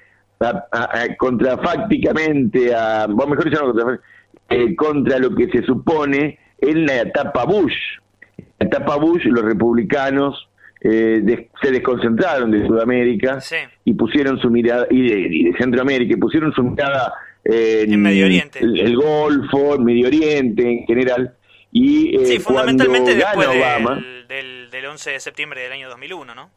contrafácticamente, 1.18 2.76
a, 2.76 3.08
mejor 3.08 3.58
contra, 3.58 4.00
eh, 4.50 4.76
contra 4.76 5.20
lo 5.20 5.34
que 5.34 5.48
se 5.50 5.64
supone 5.64 6.40
en 6.58 6.86
la 6.86 7.02
etapa 7.04 7.46
Bush. 7.46 7.78
En 8.38 8.46
la 8.60 8.66
etapa 8.68 8.98
Bush, 8.98 9.24
los 9.26 9.44
republicanos 9.44 10.50
eh, 10.82 11.48
se 11.62 11.72
desconcentraron 11.72 12.52
de 12.52 12.68
Sudamérica 12.68 13.40
y 13.86 13.94
pusieron 13.94 14.40
su 14.40 14.50
mirada, 14.50 14.88
y 14.90 15.52
de, 15.52 15.58
Centroamérica, 15.58 16.16
y 16.16 16.20
pusieron 16.20 16.52
su 16.52 16.64
mirada 16.64 17.14
en, 17.44 18.02
Medio 18.02 18.26
Oriente. 18.26 18.60
El, 18.60 18.96
Golfo, 18.96 19.78
Medio 19.80 20.08
Oriente 20.08 20.64
en 20.64 20.86
general. 20.86 21.34
Y 21.72 22.16
eh, 22.16 22.26
sí, 22.26 22.40
fundamentalmente 22.40 23.16
después 23.16 23.48
Obama, 23.48 24.04
del, 24.28 24.70
del 24.72 24.86
11 24.86 25.12
de 25.12 25.20
septiembre 25.20 25.62
del 25.62 25.72
año 25.72 25.90
2001, 25.90 26.36
¿no? 26.36 26.50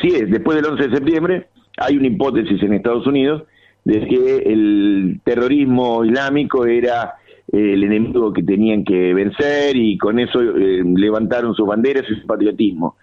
Sí, 0.00 0.10
después 0.10 0.56
del 0.56 0.66
11 0.72 0.88
de 0.88 0.96
septiembre 0.96 1.48
hay 1.76 1.96
una 1.96 2.06
hipótesis 2.06 2.62
en 2.62 2.74
Estados 2.74 3.06
Unidos 3.06 3.44
de 3.84 4.06
que 4.06 4.36
el 4.52 5.20
terrorismo 5.24 6.04
islámico 6.04 6.66
era 6.66 7.14
eh, 7.50 7.72
el 7.72 7.84
enemigo 7.84 8.32
que 8.32 8.42
tenían 8.42 8.84
que 8.84 9.14
vencer 9.14 9.76
y 9.76 9.96
con 9.96 10.18
eso 10.18 10.40
eh, 10.40 10.82
levantaron 10.84 11.54
sus 11.54 11.66
banderas 11.66 12.04
y 12.10 12.20
su 12.20 12.26
patriotismo. 12.26 12.96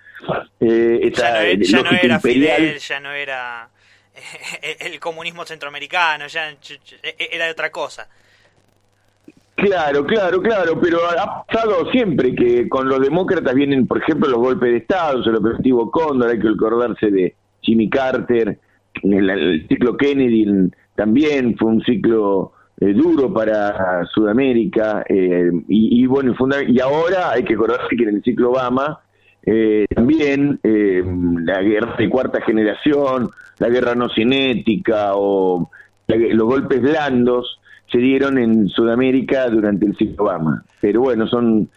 Eh, 0.60 1.12
ya 1.16 1.32
no, 1.32 1.62
ya 1.62 1.82
no 1.82 1.98
era 1.98 2.20
Fidel, 2.20 2.78
ya 2.78 3.00
no 3.00 3.12
era 3.12 3.70
el 4.80 5.00
comunismo 5.00 5.46
centroamericano, 5.46 6.28
ya 6.28 6.56
era 7.32 7.52
otra 7.52 7.72
cosa. 7.72 8.08
Claro, 9.56 10.06
claro, 10.06 10.42
claro, 10.42 10.80
pero 10.82 11.00
ha 11.18 11.46
pasado 11.46 11.90
siempre 11.92 12.36
que 12.36 12.68
con 12.68 12.90
los 12.90 13.00
demócratas 13.00 13.56
vienen, 13.56 13.88
por 13.88 14.00
ejemplo, 14.00 14.30
los 14.30 14.40
golpes 14.40 14.70
de 14.70 14.78
Estado, 14.78 15.24
el 15.24 15.36
operativo 15.38 15.90
Cóndor, 15.90 16.30
hay 16.30 16.40
que 16.40 16.50
acordarse 16.50 17.10
de 17.10 17.36
Jimmy 17.62 17.90
Carter, 17.90 18.60
el, 19.02 19.66
ciclo 19.70 19.96
Kennedy 19.96 20.70
también 20.96 21.56
fue 21.58 21.70
un 21.70 21.82
ciclo 21.84 22.52
eh, 22.82 22.94
duro 22.94 23.34
para 23.34 24.06
Sudamérica, 24.14 25.06
eh, 25.08 25.50
y, 25.70 26.06
bueno, 26.06 26.36
y 26.68 26.80
ahora 26.82 27.32
hay 27.32 27.46
que 27.46 27.54
acordarse 27.54 27.96
que 27.96 28.04
en 28.04 28.16
el 28.16 28.24
ciclo 28.24 28.52
Obama 28.52 29.00
eh, 29.46 29.86
también 29.94 30.60
la 30.64 31.62
guerra 31.62 31.96
de 31.98 32.10
cuarta 32.10 32.42
generación, 32.42 33.30
la 33.60 33.70
guerra 33.70 33.96
no 33.96 34.10
cinética 34.10 35.12
o 35.16 35.70
los 36.08 36.48
golpes 36.48 36.82
blandos, 36.82 37.60
se 37.92 37.98
dieron 38.00 38.38
en 38.38 38.68
Sudamérica 38.70 39.50
durante 39.50 39.86
el 39.86 39.96
ciclo 39.96 40.26
Obama. 40.26 40.64
Pero 40.82 41.02
bueno, 41.02 41.28
son 41.28 41.70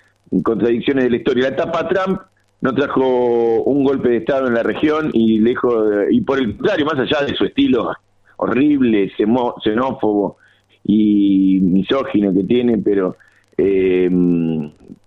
contradicciones 0.43 1.05
de 1.05 1.11
la 1.11 1.17
historia. 1.17 1.43
La 1.45 1.55
etapa 1.55 1.89
Trump 1.89 2.21
no 2.61 2.75
trajo 2.75 3.63
un 3.63 3.85
golpe 3.85 4.09
de 4.09 4.17
Estado 4.19 4.49
en 4.49 4.55
la 4.55 4.63
región 4.63 5.11
y 5.13 5.39
lejos 5.39 5.85
y 6.11 6.21
por 6.23 6.39
el 6.39 6.57
contrario, 6.57 6.87
más 6.87 6.99
allá 6.99 7.25
de 7.27 7.35
su 7.35 7.45
estilo 7.45 7.93
horrible, 8.37 9.13
xenófobo 9.63 10.39
y 10.85 11.59
misógino 11.61 12.33
que 12.33 12.45
tiene, 12.45 12.79
pero 12.79 13.17
eh, 13.59 14.09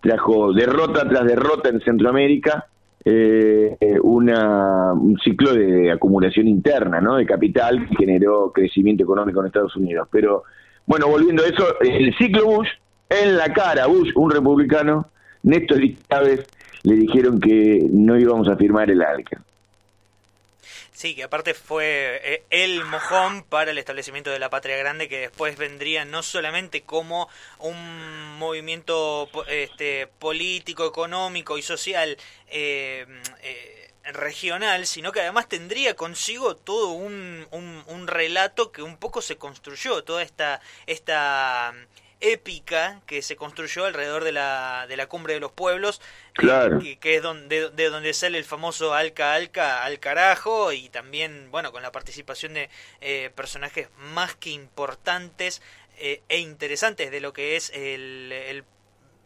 trajo 0.01 0.53
derrota 0.53 1.08
tras 1.08 1.25
derrota 1.25 1.70
en 1.70 1.79
Centroamérica, 1.81 2.67
eh, 3.03 3.77
una, 4.03 4.93
un 4.93 5.17
ciclo 5.24 5.53
de 5.53 5.91
acumulación 5.91 6.48
interna, 6.48 7.01
¿no? 7.01 7.15
De 7.15 7.25
capital 7.25 7.88
que 7.88 7.96
generó 7.96 8.51
crecimiento 8.51 9.03
económico 9.03 9.39
en 9.39 9.48
Estados 9.48 9.75
Unidos. 9.75 10.08
Pero 10.12 10.43
bueno, 10.86 11.08
volviendo 11.08 11.43
a 11.43 11.48
eso, 11.48 11.79
el 11.79 12.13
ciclo 12.17 12.46
Bush, 12.46 12.70
en 13.10 13.38
la 13.38 13.51
cara 13.53 13.88
Bush, 13.88 14.12
un 14.15 14.29
republicano, 14.29 15.08
Néstor 15.43 15.79
Chávez 16.10 16.46
le 16.84 16.96
dijeron 16.96 17.39
que 17.39 17.88
no 17.91 18.17
íbamos 18.20 18.48
a 18.48 18.55
firmar 18.58 18.91
el 18.91 19.01
ALCA. 19.01 19.41
Sí, 21.01 21.15
que 21.15 21.24
aparte 21.24 21.55
fue 21.55 22.22
eh, 22.24 22.43
el 22.51 22.86
mojón 22.86 23.41
para 23.41 23.72
el 23.72 23.79
establecimiento 23.79 24.29
de 24.29 24.38
la 24.38 24.51
patria 24.51 24.77
grande, 24.77 25.10
que 25.10 25.22
después 25.22 25.58
vendría 25.58 26.05
no 26.05 26.22
solamente 26.22 26.84
como 26.84 27.27
un 27.58 28.38
movimiento 28.38 29.27
este, 29.48 30.05
político, 30.05 30.86
económico 30.86 31.58
y 31.58 31.63
social 31.63 32.20
eh, 32.50 33.08
eh, 33.41 33.91
regional, 34.13 34.86
sino 34.86 35.12
que 35.12 35.22
además 35.22 35.50
tendría 35.50 35.96
consigo 35.96 36.55
todo 36.55 36.89
un, 36.89 37.48
un, 37.50 38.05
relato 38.08 38.72
que 38.72 38.84
un 38.84 38.98
poco 38.98 39.24
se 39.24 39.38
construyó, 39.38 40.03
toda 40.03 40.22
esta, 40.22 40.62
esta 40.86 41.74
épica 42.21 43.01
que 43.05 43.21
se 43.21 43.35
construyó 43.35 43.85
alrededor 43.85 44.23
de 44.23 44.31
la, 44.31 44.85
de 44.87 44.95
la 44.95 45.07
cumbre 45.07 45.33
de 45.33 45.39
los 45.39 45.51
pueblos, 45.51 46.01
eh, 46.41 46.97
que 46.99 47.15
es 47.15 47.21
donde, 47.21 47.69
de 47.69 47.89
donde 47.89 48.13
sale 48.13 48.37
el 48.37 48.45
famoso 48.45 48.93
Alca 48.93 49.33
Alca 49.33 49.83
al 49.83 49.99
carajo, 49.99 50.71
y 50.71 50.89
también, 50.89 51.49
bueno, 51.51 51.71
con 51.71 51.81
la 51.81 51.91
participación 51.91 52.53
de 52.53 52.69
eh, 53.01 53.31
personajes 53.35 53.89
más 53.97 54.35
que 54.35 54.51
importantes 54.51 55.61
eh, 55.97 56.21
e 56.29 56.39
interesantes 56.39 57.11
de 57.11 57.19
lo 57.19 57.33
que 57.33 57.55
es 57.55 57.69
el, 57.71 58.31
el 58.31 58.63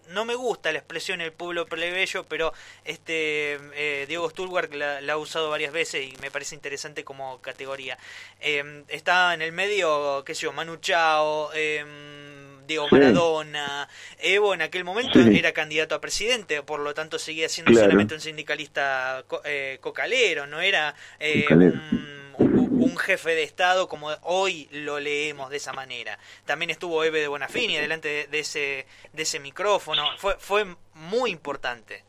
no 0.09 0.25
me 0.25 0.35
gusta 0.35 0.71
la 0.71 0.79
expresión 0.79 1.21
el 1.21 1.31
pueblo 1.31 1.65
plebeyo, 1.65 2.23
pero 2.25 2.53
este 2.83 3.59
eh, 3.73 4.05
Diego 4.07 4.29
Stulwar 4.29 4.73
la, 4.73 5.01
la, 5.01 5.13
ha 5.13 5.17
usado 5.17 5.49
varias 5.49 5.73
veces 5.73 6.05
y 6.05 6.15
me 6.21 6.31
parece 6.31 6.55
interesante 6.55 7.03
como 7.03 7.41
categoría. 7.41 7.97
Em, 8.39 8.83
está 8.87 9.33
en 9.33 9.41
el 9.41 9.51
medio, 9.51 10.23
qué 10.25 10.35
sé 10.35 10.43
yo, 10.43 10.53
Manu 10.53 10.77
Chao, 10.77 11.51
em, 11.53 12.44
Diego 12.67 12.87
Maradona, 12.91 13.87
Evo 14.19 14.53
en 14.53 14.61
aquel 14.61 14.83
momento 14.83 15.19
era 15.19 15.51
candidato 15.51 15.95
a 15.95 16.01
presidente, 16.01 16.61
por 16.63 16.79
lo 16.79 16.93
tanto 16.93 17.19
seguía 17.19 17.49
siendo 17.49 17.73
solamente 17.73 18.13
un 18.13 18.21
sindicalista 18.21 19.23
eh, 19.43 19.77
cocalero, 19.81 20.47
no 20.47 20.61
era 20.61 20.95
eh, 21.19 21.45
un, 21.49 22.81
un 22.81 22.97
jefe 22.97 23.31
de 23.31 23.43
Estado 23.43 23.87
como 23.87 24.09
hoy 24.23 24.67
lo 24.71 24.99
leemos 24.99 25.49
de 25.49 25.57
esa 25.57 25.73
manera. 25.73 26.17
También 26.45 26.69
estuvo 26.69 27.03
Eve 27.03 27.21
de 27.21 27.27
Bonafini 27.27 27.75
delante 27.75 28.27
de, 28.29 28.39
ese, 28.39 28.85
de 29.13 29.23
ese 29.23 29.39
micrófono. 29.39 30.03
Fue, 30.17 30.35
fue 30.37 30.65
muy 30.93 31.31
importante. 31.31 32.03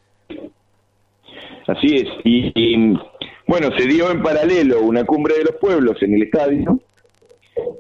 Así 1.67 1.97
es. 1.97 2.09
Y, 2.25 2.95
bueno, 3.47 3.71
se 3.77 3.87
dio 3.87 4.11
en 4.11 4.23
paralelo 4.23 4.81
una 4.81 5.05
cumbre 5.05 5.39
de 5.39 5.45
los 5.45 5.57
pueblos 5.57 6.01
en 6.03 6.15
el 6.15 6.23
estadio. 6.23 6.81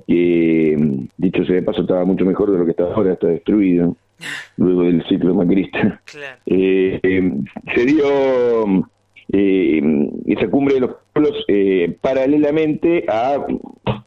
Que, 0.06 1.06
dicho 1.16 1.44
sea 1.44 1.56
de 1.56 1.62
paso, 1.62 1.82
estaba 1.82 2.04
mucho 2.04 2.24
mejor 2.24 2.50
de 2.50 2.58
lo 2.58 2.64
que 2.64 2.70
está 2.70 2.84
ahora, 2.84 3.12
está 3.12 3.28
destruido 3.28 3.96
luego 4.56 4.82
del 4.82 5.04
ciclo 5.08 5.34
macrista. 5.34 6.00
Eh, 6.46 7.00
eh, 7.02 7.32
se 7.74 7.84
dio 7.84 8.86
eh, 9.32 9.82
esa 10.26 10.48
cumbre 10.48 10.74
de 10.74 10.80
los 10.80 10.90
pueblos 11.12 11.44
eh, 11.48 11.96
paralelamente 12.00 13.04
a, 13.08 13.44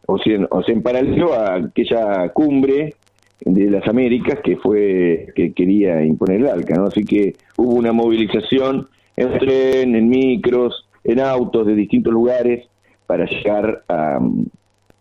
o 0.05 0.17
sea, 0.17 0.47
o 0.49 0.63
sea, 0.63 0.73
en 0.73 0.81
paralelo 0.81 1.33
a 1.33 1.55
aquella 1.55 2.29
cumbre 2.29 2.95
de 3.41 3.69
las 3.69 3.88
Américas 3.88 4.39
que 4.43 4.57
fue 4.57 5.27
que 5.35 5.53
quería 5.53 6.03
imponer 6.03 6.41
el 6.41 6.47
ALCA, 6.47 6.75
¿no? 6.75 6.85
Así 6.85 7.03
que 7.03 7.35
hubo 7.57 7.73
una 7.73 7.91
movilización 7.91 8.88
en 9.15 9.39
tren, 9.39 9.95
en 9.95 10.09
micros, 10.09 10.88
en 11.03 11.19
autos 11.19 11.67
de 11.67 11.75
distintos 11.75 12.13
lugares 12.13 12.67
para 13.05 13.25
llegar 13.25 13.83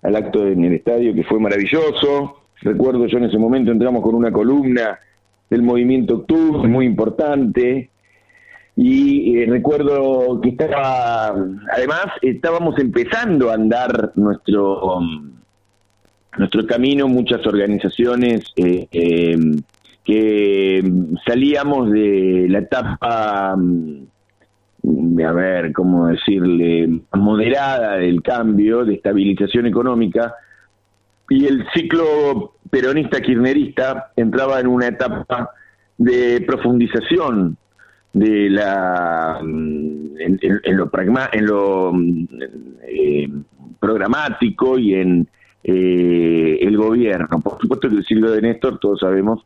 al 0.09 0.17
acto 0.17 0.47
en 0.47 0.65
el 0.65 0.75
estadio 0.75 1.15
que 1.15 1.23
fue 1.23 1.39
maravilloso. 1.39 2.41
Recuerdo 2.63 3.07
yo 3.07 3.19
en 3.19 3.25
ese 3.25 3.39
momento 3.39 3.71
entramos 3.71 4.03
con 4.03 4.15
una 4.15 4.33
columna 4.33 4.99
del 5.49 5.63
movimiento 5.63 6.17
Octubre 6.17 6.67
muy 6.69 6.87
importante, 6.87 7.91
y 8.81 9.37
eh, 9.37 9.47
recuerdo 9.49 10.41
que 10.41 10.51
estaba, 10.51 11.35
además, 11.75 12.07
estábamos 12.23 12.79
empezando 12.79 13.51
a 13.51 13.55
andar 13.55 14.13
nuestro, 14.15 14.99
um, 14.99 15.33
nuestro 16.39 16.65
camino, 16.65 17.09
muchas 17.09 17.45
organizaciones 17.45 18.45
eh, 18.55 18.87
em, 18.93 19.57
que 20.05 20.81
salíamos 21.27 21.91
de 21.91 22.47
la 22.49 22.61
etapa, 22.61 23.55
um, 23.57 24.07
a 25.25 25.33
ver, 25.33 25.73
¿cómo 25.73 26.09
decirle?, 26.09 27.01
moderada 27.15 27.97
del 27.97 28.23
cambio, 28.23 28.85
de 28.85 28.95
estabilización 28.95 29.67
económica, 29.67 30.35
y 31.31 31.47
el 31.47 31.67
ciclo 31.75 32.55
peronista 32.71 33.21
kirchnerista 33.21 34.13
entraba 34.17 34.61
en 34.61 34.67
una 34.67 34.89
etapa 34.89 35.51
de 35.99 36.43
profundización 36.47 37.57
de 38.13 38.51
la 38.51 39.41
mm, 39.43 40.17
en, 40.19 40.77
lo 40.77 40.91
pragma, 40.91 41.29
en 41.33 41.47
lo 41.47 41.93
mm, 41.93 42.27
eh, 42.83 43.29
programático 43.79 44.79
y 44.79 44.95
en 44.95 45.29
eh, 45.63 46.59
el 46.63 46.77
gobierno. 46.77 47.41
Por 47.41 47.61
supuesto 47.61 47.89
que 47.89 47.97
el 47.97 48.05
ciclo 48.05 48.31
de 48.31 48.43
Néstor, 48.43 48.79
todos 48.79 49.01
sabemos, 49.01 49.45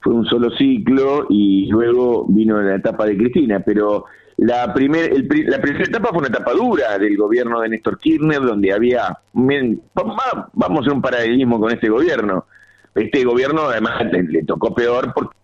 fue 0.00 0.14
un 0.14 0.24
solo 0.26 0.50
ciclo 0.56 1.26
y 1.28 1.66
luego 1.70 2.26
vino 2.28 2.60
la 2.60 2.76
etapa 2.76 3.06
de 3.06 3.16
Cristina, 3.16 3.60
pero 3.60 4.06
la, 4.40 4.72
primer, 4.72 5.12
la 5.46 5.60
primera 5.60 5.84
etapa 5.84 6.08
fue 6.08 6.18
una 6.18 6.28
etapa 6.28 6.52
dura 6.52 6.98
del 6.98 7.14
gobierno 7.14 7.60
de 7.60 7.68
Néstor 7.68 7.98
Kirchner, 7.98 8.40
donde 8.40 8.72
había, 8.72 9.18
vamos 9.34 10.18
a 10.22 10.80
hacer 10.80 10.92
un 10.92 11.02
paralelismo 11.02 11.60
con 11.60 11.70
este 11.70 11.90
gobierno. 11.90 12.46
Este 12.94 13.22
gobierno 13.22 13.68
además 13.68 14.02
le 14.10 14.42
tocó 14.44 14.74
peor 14.74 15.12
porque 15.12 15.36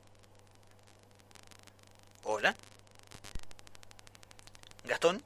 Hola. 2.25 2.55
Gastón. 4.88 5.21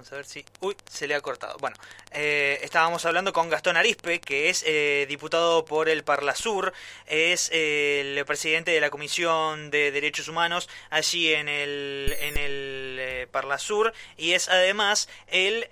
Vamos 0.00 0.12
a 0.14 0.16
ver 0.16 0.24
si... 0.24 0.42
Uy, 0.60 0.74
se 0.88 1.06
le 1.06 1.14
ha 1.14 1.20
cortado. 1.20 1.58
Bueno, 1.58 1.76
eh, 2.10 2.58
estábamos 2.62 3.04
hablando 3.04 3.34
con 3.34 3.50
Gastón 3.50 3.76
Arispe, 3.76 4.18
que 4.18 4.48
es 4.48 4.64
eh, 4.66 5.04
diputado 5.06 5.66
por 5.66 5.90
el 5.90 6.04
Parlasur, 6.04 6.72
es 7.04 7.50
eh, 7.52 8.16
el 8.16 8.24
presidente 8.24 8.70
de 8.70 8.80
la 8.80 8.88
Comisión 8.88 9.70
de 9.70 9.90
Derechos 9.90 10.28
Humanos 10.28 10.70
allí 10.88 11.34
en 11.34 11.50
el, 11.50 12.16
en 12.18 12.38
el 12.38 13.28
Parlasur 13.28 13.92
y 14.16 14.32
es 14.32 14.48
además 14.48 15.06
el 15.26 15.68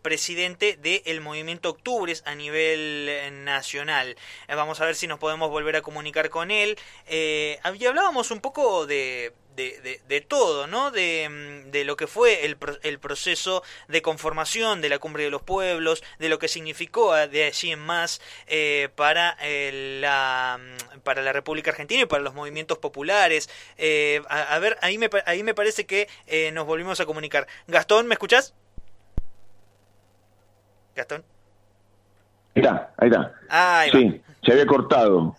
presidente 0.00 0.76
del 0.76 1.20
Movimiento 1.20 1.70
Octubres 1.70 2.22
a 2.24 2.36
nivel 2.36 3.44
nacional. 3.44 4.16
vamos 4.46 4.80
a 4.80 4.84
ver 4.84 4.94
si 4.94 5.08
nos 5.08 5.18
podemos 5.18 5.50
volver 5.50 5.74
a 5.74 5.82
comunicar 5.82 6.30
con 6.30 6.52
él. 6.52 6.78
y 7.08 7.84
hablábamos 7.84 8.30
un 8.30 8.40
poco 8.40 8.86
de 8.86 9.32
de, 9.56 10.00
de, 10.06 10.20
todo, 10.20 10.66
¿no? 10.66 10.90
De, 10.90 11.28
mm, 11.28 11.70
de, 11.70 11.84
lo 11.84 11.96
que 11.96 12.06
fue 12.06 12.44
el, 12.44 12.56
el, 12.82 12.98
proceso 12.98 13.62
de 13.88 14.02
conformación 14.02 14.80
de 14.80 14.88
la 14.88 14.98
Cumbre 14.98 15.24
de 15.24 15.30
los 15.30 15.42
Pueblos, 15.42 16.04
de 16.18 16.28
lo 16.28 16.38
que 16.38 16.48
significó 16.48 17.12
ah, 17.12 17.26
de 17.26 17.44
allí 17.44 17.72
en 17.72 17.80
más 17.80 18.20
eh, 18.46 18.90
para, 18.94 19.36
eh, 19.40 19.98
la, 20.00 20.58
mm, 20.60 21.00
para 21.00 21.22
la 21.22 21.32
República 21.32 21.70
Argentina 21.70 22.02
y 22.02 22.06
para 22.06 22.22
los 22.22 22.34
movimientos 22.34 22.78
populares. 22.78 23.48
Eh, 23.78 24.22
a, 24.28 24.58
ver, 24.58 24.76
ahí 24.82 24.98
me, 24.98 25.08
ahí 25.24 25.42
me 25.42 25.54
parece 25.54 25.86
que 25.86 26.08
nos 26.52 26.66
volvimos 26.66 27.00
a 27.00 27.06
comunicar. 27.06 27.46
Gastón, 27.66 28.06
¿me 28.06 28.14
escuchás? 28.14 28.54
Gastón. 30.94 31.24
Ahí 32.54 32.62
está, 32.62 32.94
ahí 32.96 33.10
está. 33.10 33.90
sí, 33.92 34.22
se 34.44 34.52
había 34.52 34.66
cortado. 34.66 35.36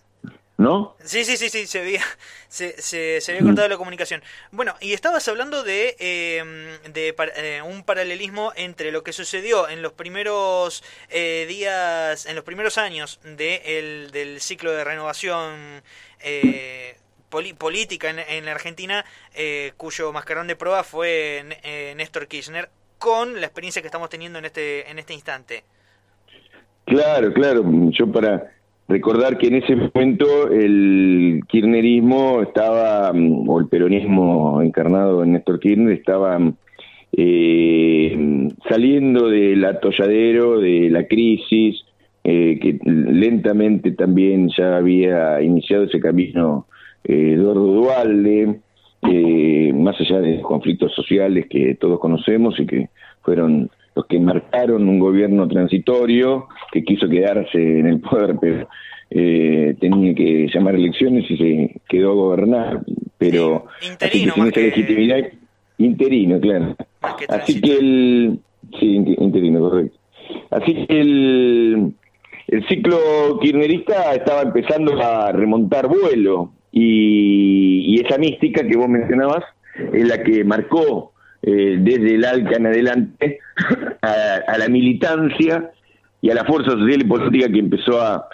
¿No? 0.58 0.96
Sí, 1.04 1.24
sí, 1.24 1.36
sí, 1.36 1.48
sí, 1.48 1.66
se 1.66 1.80
había, 1.80 2.02
se, 2.48 2.82
se, 2.82 3.32
había 3.32 3.42
cortado 3.42 3.68
la 3.68 3.76
comunicación. 3.78 4.22
Bueno, 4.50 4.74
y 4.80 4.92
estabas 4.92 5.26
hablando 5.28 5.62
de, 5.62 5.96
em, 5.98 6.92
de 6.92 7.14
eh, 7.36 7.62
un 7.62 7.84
paralelismo 7.84 8.52
entre 8.56 8.90
lo 8.90 9.04
que 9.04 9.12
sucedió 9.12 9.68
en 9.68 9.82
los 9.82 9.92
primeros 9.92 10.82
eh, 11.08 11.46
días, 11.48 12.26
en 12.26 12.34
los 12.34 12.44
primeros 12.44 12.76
años 12.76 13.20
de 13.22 13.62
el, 13.78 14.10
del 14.10 14.40
ciclo 14.40 14.72
de 14.72 14.82
renovación 14.82 15.82
eh, 16.20 16.96
política 17.30 18.10
en, 18.10 18.18
en, 18.18 18.44
la 18.44 18.52
Argentina, 18.52 19.04
cuyo 19.76 20.12
mascarón 20.12 20.46
de 20.46 20.56
prueba 20.56 20.82
fue 20.82 21.44
Néstor 21.94 22.26
Kirchner, 22.26 22.70
con 22.98 23.38
la 23.38 23.46
experiencia 23.46 23.82
que 23.82 23.88
estamos 23.88 24.08
teniendo 24.08 24.38
en 24.38 24.46
este, 24.46 24.90
en 24.90 24.98
este 24.98 25.12
instante. 25.12 25.62
Claro, 26.86 27.30
claro, 27.34 27.62
yo 27.90 28.10
para 28.10 28.50
recordar 28.88 29.38
que 29.38 29.48
en 29.48 29.56
ese 29.56 29.76
momento 29.76 30.50
el 30.50 31.42
kirchnerismo 31.46 32.42
estaba, 32.42 33.12
mm, 33.12 33.48
o 33.48 33.60
el 33.60 33.68
peronismo 33.68 34.62
encarnado 34.62 35.22
en 35.22 35.32
Néstor 35.32 35.60
Kirchner, 35.60 35.92
estaba 35.92 36.38
eh, 37.16 38.48
saliendo 38.68 39.28
del 39.28 39.64
atolladero, 39.64 40.60
de 40.60 40.90
la 40.90 41.06
crisis, 41.06 41.84
eh, 42.24 42.58
que 42.60 42.78
lentamente 42.84 43.92
también 43.92 44.50
ya 44.56 44.76
había 44.76 45.40
iniciado 45.40 45.84
ese 45.84 46.00
camino 46.00 46.66
eh, 47.04 47.32
Eduardo 47.34 47.66
Dualde, 47.72 48.60
eh, 49.02 49.72
más 49.74 49.98
allá 50.00 50.20
de 50.20 50.34
los 50.34 50.42
conflictos 50.42 50.92
sociales 50.94 51.46
que 51.48 51.76
todos 51.76 51.98
conocemos 52.00 52.58
y 52.58 52.66
que 52.66 52.90
fueron 53.22 53.70
los 53.98 54.06
que 54.06 54.20
marcaron 54.20 54.88
un 54.88 55.00
gobierno 55.00 55.48
transitorio 55.48 56.46
que 56.70 56.84
quiso 56.84 57.08
quedarse 57.08 57.58
en 57.80 57.86
el 57.88 58.00
poder, 58.00 58.36
pero 58.40 58.68
eh, 59.10 59.74
tenía 59.80 60.14
que 60.14 60.48
llamar 60.54 60.76
elecciones 60.76 61.28
y 61.28 61.36
se 61.36 61.80
quedó 61.88 62.12
a 62.12 62.14
gobernar, 62.14 62.80
pero 63.18 63.66
interino, 63.82 64.34
así 64.38 64.52
que 64.52 64.60
legitimidad 64.62 65.18
interino, 65.78 66.40
claro. 66.40 66.76
Así 67.28 67.60
que 67.60 67.72
el 67.76 68.38
sí, 68.78 69.02
interino, 69.18 69.58
correcto. 69.68 69.98
Así 70.50 70.86
que 70.86 71.00
el 71.00 71.92
el 72.46 72.66
ciclo 72.68 73.38
kirchnerista 73.42 74.14
estaba 74.14 74.42
empezando 74.42 75.02
a 75.02 75.32
remontar 75.32 75.88
vuelo 75.88 76.52
y, 76.70 77.96
y 77.96 78.00
esa 78.06 78.16
mística 78.16 78.64
que 78.64 78.76
vos 78.76 78.88
mencionabas 78.88 79.44
es 79.92 80.06
la 80.06 80.22
que 80.22 80.44
marcó 80.44 81.12
eh, 81.42 81.76
desde 81.80 82.14
el 82.16 82.24
ALCA 82.24 82.56
en 82.56 82.66
adelante 82.66 83.38
a, 84.02 84.58
la 84.58 84.68
militancia 84.68 85.70
y 86.20 86.30
a 86.30 86.34
la 86.34 86.44
fuerza 86.44 86.72
social 86.72 87.00
y 87.00 87.04
política 87.04 87.48
que 87.48 87.60
empezó 87.60 88.00
a 88.00 88.28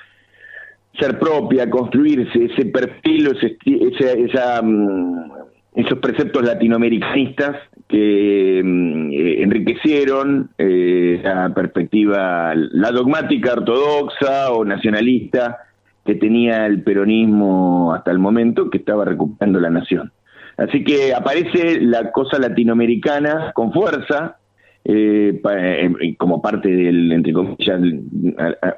ser 0.99 1.19
propia, 1.19 1.65
a 1.65 1.71
construirse 1.71 2.45
ese 2.45 2.67
perfil, 2.67 3.37
ese, 3.37 4.25
esa, 4.25 4.63
mm, 4.63 5.33
esos 5.75 5.99
preceptos 5.99 6.45
latinoamericanistas 6.45 7.57
que 7.89 8.63
mm, 8.65 9.13
eh, 9.13 9.43
enriquecieron 9.43 10.51
eh, 10.57 11.21
la 11.23 11.53
perspectiva, 11.53 12.55
la 12.55 12.91
dogmática 12.91 13.53
ortodoxa 13.53 14.53
o 14.53 14.65
nacionalista 14.65 15.59
que 16.07 16.15
tenía 16.15 16.67
el 16.67 16.83
peronismo 16.83 17.93
hasta 17.95 18.11
el 18.11 18.19
momento, 18.19 18.71
que 18.71 18.79
estaba 18.79 19.05
recuperando 19.05 19.59
la 19.59 19.71
nación. 19.71 20.13
Así 20.57 20.85
que 20.85 21.13
aparece 21.15 21.81
la 21.81 22.13
cosa 22.13 22.39
latinoamericana 22.39 23.53
con 23.55 23.73
fuerza, 23.73 24.37
eh, 24.85 25.41
eh, 25.43 26.15
como 26.19 26.43
parte 26.43 26.69
del, 26.69 27.11
entre 27.11 27.33
comillas, 27.33 27.81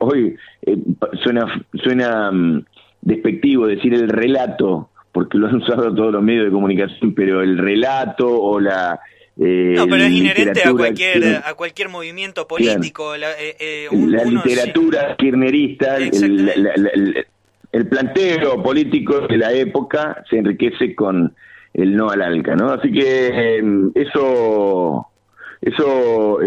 hoy 0.01 0.37
eh, 0.63 0.77
suena, 1.23 1.67
suena 1.83 2.31
mm, 2.31 2.65
despectivo 3.03 3.67
decir 3.67 3.93
el 3.93 4.09
relato, 4.09 4.91
porque 5.13 5.37
lo 5.37 5.49
han 5.49 5.57
usado 5.57 5.95
todos 5.95 6.13
los 6.13 6.23
medios 6.23 6.45
de 6.47 6.53
comunicación, 6.53 7.15
pero 7.15 7.43
el 7.43 7.59
relato 7.59 8.29
o 8.29 8.61
la 8.61 9.01
Eh, 9.39 9.75
no, 9.77 9.87
pero 9.87 10.05
es 10.05 10.13
inherente 10.13 10.63
a 10.65 10.73
cualquier, 10.73 11.43
a 11.45 11.53
cualquier 11.55 11.89
movimiento 11.91 12.47
político. 12.47 13.17
La, 13.17 13.33
eh, 13.39 13.89
literatura 13.91 15.15
kirchnerista, 15.19 15.99
el, 15.99 17.27
el, 17.73 17.89
planteo 17.89 18.63
político 18.63 19.27
de 19.27 19.37
la 19.37 19.53
época 19.53 20.25
se 20.31 20.39
enriquece 20.39 20.95
con 20.95 21.35
el 21.77 21.95
no 21.95 22.09
al 22.09 22.23
ALCA, 22.23 22.57
¿no? 22.57 22.71
Así 22.71 22.91
que 22.91 23.59
em, 23.59 23.93
eso, 23.95 25.07
eso 25.61 26.39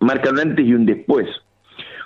marca 0.00 0.30
un 0.30 0.38
antes 0.38 0.66
y 0.66 0.74
un 0.74 0.86
después 0.86 1.26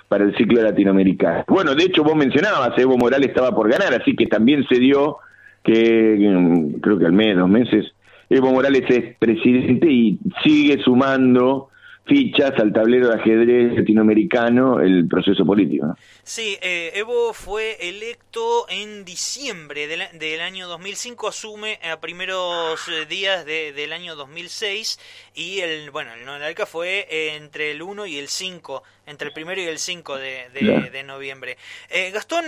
para 0.07 0.23
el 0.23 0.35
ciclo 0.37 0.61
latinoamericano. 0.61 1.43
Bueno, 1.47 1.75
de 1.75 1.83
hecho 1.83 2.03
vos 2.03 2.15
mencionabas, 2.15 2.77
Evo 2.77 2.97
Morales 2.97 3.29
estaba 3.29 3.51
por 3.51 3.69
ganar, 3.69 3.93
así 3.93 4.15
que 4.15 4.27
también 4.27 4.65
se 4.67 4.79
dio 4.79 5.17
que 5.63 6.15
mm, 6.17 6.79
creo 6.79 6.97
que 6.97 7.05
al 7.05 7.11
menos 7.11 7.39
dos 7.39 7.49
meses 7.49 7.93
Evo 8.29 8.51
Morales 8.51 8.83
es 8.89 9.17
presidente 9.17 9.87
y 9.89 10.19
sigue 10.43 10.81
sumando 10.83 11.69
fichas 12.07 12.53
al 12.59 12.71
tablero 12.71 13.09
de 13.09 13.15
ajedrez 13.15 13.73
latinoamericano 13.75 14.79
el 14.79 15.07
proceso 15.07 15.45
político. 15.45 15.95
Sí, 16.23 16.57
eh, 16.61 16.91
Evo 16.95 17.33
fue 17.33 17.77
electo 17.89 18.65
en 18.69 19.05
diciembre 19.05 19.87
del, 19.87 20.41
año 20.41 20.67
2005, 20.67 21.27
asume 21.27 21.79
a 21.83 21.99
primeros 21.99 22.87
eh, 22.87 23.05
días 23.05 23.45
del 23.45 23.93
año 23.93 24.15
2006 24.15 24.99
y 25.35 25.59
el 25.59 25.91
bueno 25.91 26.13
el 26.13 26.27
Alca 26.43 26.65
fue 26.65 27.35
entre 27.35 27.71
el 27.71 27.81
1 27.81 28.05
y 28.05 28.17
el 28.17 28.27
5, 28.27 28.83
entre 29.05 29.29
el 29.29 29.33
primero 29.33 29.61
y 29.61 29.65
el 29.65 29.79
5 29.79 30.17
de, 30.17 31.03
noviembre. 31.05 31.57
Eh, 31.89 32.11
Gastón, 32.11 32.45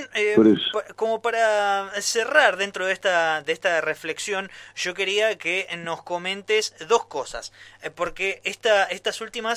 como 0.95 1.22
para 1.22 1.89
cerrar 2.02 2.58
dentro 2.58 2.86
de 2.86 2.93
esta, 2.93 3.41
de 3.41 3.54
esta 3.54 3.82
reflexión, 3.82 4.50
yo 4.76 4.93
quería 4.93 5.38
que 5.38 5.67
nos 5.78 6.04
comentes 6.04 6.76
dos 6.88 7.06
cosas, 7.06 7.54
porque 7.95 8.41
esta, 8.43 8.86
estas 8.86 9.22
últimas 9.22 9.48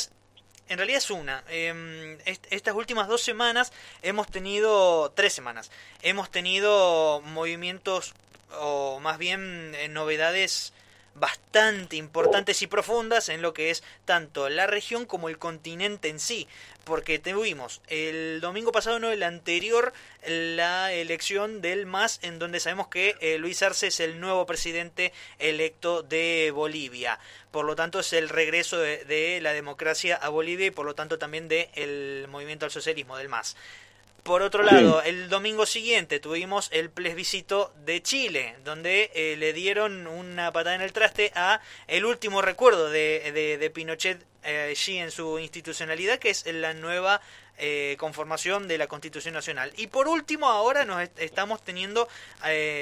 en 0.69 0.79
realidad 0.79 0.99
es 0.99 1.11
una. 1.11 1.45
Em, 1.49 2.19
estas 2.25 2.75
últimas 2.75 3.09
dos 3.09 3.23
semanas 3.23 3.73
hemos 4.03 4.27
tenido, 4.29 5.13
tres 5.15 5.33
semanas, 5.33 5.71
hemos 6.03 6.31
tenido 6.31 7.21
movimientos 7.25 8.15
o 8.59 9.01
más 9.01 9.19
bien 9.19 9.75
eh, 9.77 9.89
novedades 9.89 10.73
bastante 11.15 11.97
importantes 11.97 12.63
y 12.63 12.67
profundas 12.67 13.29
en 13.29 13.43
lo 13.43 13.53
que 13.53 13.71
es 13.71 13.83
tanto 14.05 14.49
la 14.49 14.67
región 14.67 15.05
como 15.05 15.29
el 15.29 15.39
continente 15.39 16.09
en 16.09 16.19
sí 16.19 16.49
porque 16.85 17.19
tuvimos 17.19 17.81
el 17.89 18.41
domingo 18.41 18.73
pasado, 18.73 18.99
no 18.99 19.11
el 19.11 19.23
anterior, 19.23 19.93
la 20.27 20.93
elección 20.93 21.61
del 21.61 21.87
MAS, 21.87 22.19
en 22.23 22.39
donde 22.39 22.61
sabemos 22.61 22.89
que 22.89 23.17
eh, 23.21 23.39
Luis 23.39 23.63
Arce 23.63 23.89
es 23.89 24.01
el 24.01 24.21
nuevo 24.21 24.47
presidente 24.47 25.13
electo 25.39 26.03
de 26.03 26.51
Bolivia. 26.55 27.19
Por 27.51 27.65
lo 27.65 27.77
tanto, 27.77 28.01
es 28.01 28.13
el 28.13 28.29
regreso 28.29 28.79
de, 28.79 29.39
la 29.43 29.53
democracia 29.53 30.17
a 30.17 30.29
Bolivia 30.29 30.67
y 30.67 30.71
por 30.71 30.87
lo 30.87 30.95
tanto 30.95 31.19
también 31.19 31.49
del 31.49 32.27
movimiento 32.29 32.65
al 32.65 32.71
socialismo, 32.71 33.17
del 33.17 33.29
MAS. 33.29 33.57
Por 34.23 34.43
otro 34.43 34.63
lado, 34.63 35.03
el 35.03 35.29
domingo 35.29 35.67
siguiente 35.67 36.21
tuvimos 36.21 36.69
el 36.73 36.91
plebiscito 36.91 37.73
de 37.85 38.01
Chile, 38.05 38.55
donde 38.65 39.11
eh, 39.15 39.35
le 39.37 39.53
dieron 39.53 40.07
una 40.07 40.53
patada 40.53 40.77
en 40.77 40.81
el 40.81 40.93
traste 40.93 41.33
a 41.35 41.61
el 41.89 42.05
último 42.05 42.41
recuerdo 42.41 42.89
de, 42.89 43.59
de, 43.59 43.71
Pinochet 43.71 44.25
eh, 44.45 44.69
allí 44.71 44.99
en 44.99 45.11
su 45.11 45.41
institucionalidad, 45.41 46.21
que 46.21 46.31
es 46.31 46.47
la 46.47 46.73
nueva 46.73 47.21
eh, 47.59 47.97
conformación 47.99 48.69
de 48.69 48.79
la 48.79 48.87
Constitución 48.87 49.35
Nacional. 49.35 49.73
Y 49.77 49.89
por 49.89 50.07
último, 50.07 50.47
ahora 50.47 50.85
nos 50.85 51.03
estamos 51.17 51.65
teniendo 51.65 52.09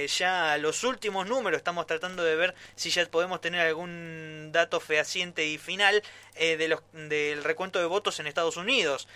ya 0.09 0.59
los 0.59 0.85
últimos 0.85 1.27
números, 1.27 1.57
estamos 1.57 1.87
tratando 1.87 2.23
de 2.23 2.37
ver 2.37 2.55
si 2.77 2.91
ya 2.91 3.07
podemos 3.07 3.41
tener 3.41 3.63
algún 3.63 4.51
dato 4.53 4.79
fehaciente 4.79 5.47
y 5.47 5.57
final 5.57 6.03
de 6.39 6.69
los, 6.69 6.81
del 6.93 7.43
recuento 7.45 7.79
de 7.79 7.87
votos 7.87 8.21
en 8.21 8.27
Estados 8.27 8.59
Unidos. 8.59 9.09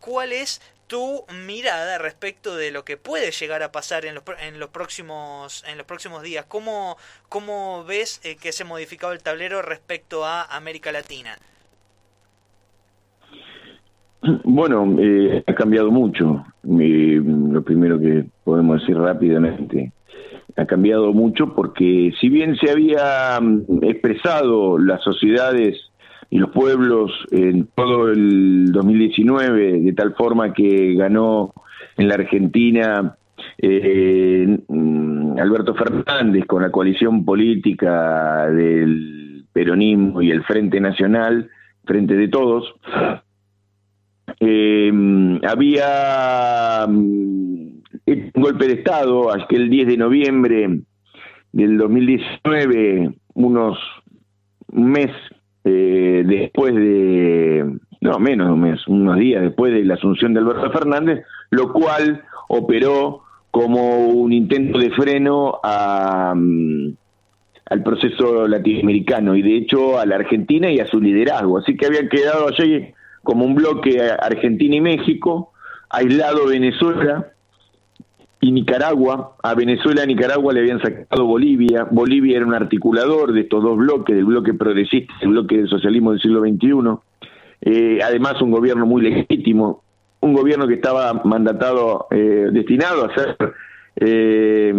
¿Cuál 0.00 0.32
es 0.32 0.60
tu 0.88 1.24
mirada 1.46 1.98
respecto 1.98 2.56
de 2.56 2.72
lo 2.72 2.84
que 2.84 2.96
puede 2.96 3.30
llegar 3.30 3.62
a 3.62 3.70
pasar 3.70 4.06
en 4.06 4.14
los, 4.14 4.24
en 4.42 4.58
los 4.58 4.70
próximos 4.70 5.62
en 5.70 5.78
los 5.78 5.86
próximos 5.86 6.22
días. 6.22 6.46
¿Cómo, 6.48 6.96
cómo 7.28 7.84
ves 7.84 8.20
eh, 8.24 8.36
que 8.40 8.52
se 8.52 8.64
ha 8.64 8.66
modificado 8.66 9.12
el 9.12 9.22
tablero 9.22 9.62
respecto 9.62 10.24
a 10.24 10.44
América 10.44 10.90
Latina? 10.90 11.36
Bueno, 14.44 14.96
eh, 14.98 15.44
ha 15.46 15.54
cambiado 15.54 15.90
mucho. 15.90 16.44
lo 16.64 17.62
primero 17.62 18.00
que 18.00 18.24
podemos 18.42 18.80
decir 18.80 18.96
rápidamente, 18.96 19.92
ha 20.56 20.66
cambiado 20.66 21.12
mucho 21.12 21.54
porque 21.54 22.12
si 22.20 22.28
bien 22.28 22.56
se 22.56 22.70
había 22.70 23.38
mm, 23.40 23.84
expresado 23.84 24.78
las 24.78 25.02
sociedades 25.04 25.87
y 26.30 26.38
los 26.38 26.50
pueblos 26.50 27.10
en 27.30 27.68
todo 27.74 28.10
el 28.10 28.70
2019, 28.70 29.80
de 29.80 29.92
tal 29.94 30.14
forma 30.14 30.52
que 30.52 30.94
ganó 30.94 31.54
en 31.96 32.08
la 32.08 32.14
Argentina 32.14 33.16
eh, 33.56 34.58
mm, 34.68 35.38
Alberto 35.38 35.74
Fernández 35.74 36.44
con 36.46 36.62
la 36.62 36.70
coalición 36.70 37.24
política 37.24 38.46
del 38.50 39.46
peronismo 39.52 40.20
y 40.20 40.30
el 40.30 40.44
Frente 40.44 40.80
Nacional, 40.80 41.48
Frente 41.84 42.14
de 42.14 42.28
Todos. 42.28 42.74
Eh, 44.40 44.92
había 45.48 46.86
mm, 46.86 47.78
un 48.06 48.42
golpe 48.42 48.66
de 48.66 48.74
Estado 48.74 49.32
aquel 49.32 49.70
10 49.70 49.88
de 49.88 49.96
noviembre 49.96 50.80
del 51.52 51.78
2019, 51.78 53.14
unos 53.34 53.78
un 54.70 54.90
mes 54.90 55.10
eh, 55.70 56.22
después 56.26 56.74
de, 56.74 57.78
no, 58.00 58.18
menos 58.18 58.46
de 58.46 58.52
un 58.52 58.60
mes, 58.60 58.88
unos 58.88 59.18
días 59.18 59.42
después 59.42 59.72
de 59.72 59.84
la 59.84 59.94
asunción 59.94 60.32
de 60.32 60.40
Alberto 60.40 60.70
Fernández, 60.70 61.24
lo 61.50 61.72
cual 61.72 62.24
operó 62.48 63.22
como 63.50 64.08
un 64.08 64.32
intento 64.32 64.78
de 64.78 64.90
freno 64.90 65.60
a, 65.62 66.32
mm, 66.34 66.94
al 67.66 67.82
proceso 67.82 68.48
latinoamericano 68.48 69.36
y 69.36 69.42
de 69.42 69.56
hecho 69.58 69.98
a 69.98 70.06
la 70.06 70.16
Argentina 70.16 70.70
y 70.70 70.80
a 70.80 70.86
su 70.86 71.00
liderazgo. 71.00 71.58
Así 71.58 71.76
que 71.76 71.86
habían 71.86 72.08
quedado 72.08 72.48
allí 72.48 72.94
como 73.22 73.44
un 73.44 73.54
bloque 73.54 74.00
Argentina 74.00 74.76
y 74.76 74.80
México, 74.80 75.52
aislado 75.90 76.46
Venezuela, 76.46 77.32
y 78.40 78.52
Nicaragua, 78.52 79.36
a 79.42 79.54
Venezuela 79.54 80.04
y 80.04 80.08
Nicaragua 80.08 80.52
le 80.52 80.60
habían 80.60 80.80
sacado 80.80 81.24
Bolivia, 81.26 81.88
Bolivia 81.90 82.36
era 82.36 82.46
un 82.46 82.54
articulador 82.54 83.32
de 83.32 83.40
estos 83.40 83.62
dos 83.62 83.76
bloques, 83.76 84.14
del 84.14 84.26
bloque 84.26 84.54
progresista 84.54 85.12
y 85.20 85.24
el 85.24 85.30
bloque 85.30 85.56
del 85.56 85.68
socialismo 85.68 86.12
del 86.12 86.20
siglo 86.20 86.40
XXI, 86.40 86.70
eh, 87.62 87.98
además 88.04 88.40
un 88.40 88.52
gobierno 88.52 88.86
muy 88.86 89.02
legítimo, 89.02 89.82
un 90.20 90.34
gobierno 90.34 90.68
que 90.68 90.74
estaba 90.74 91.20
mandatado, 91.24 92.06
eh, 92.10 92.48
destinado 92.52 93.06
a 93.06 93.14
ser 93.14 93.36
eh, 93.96 94.72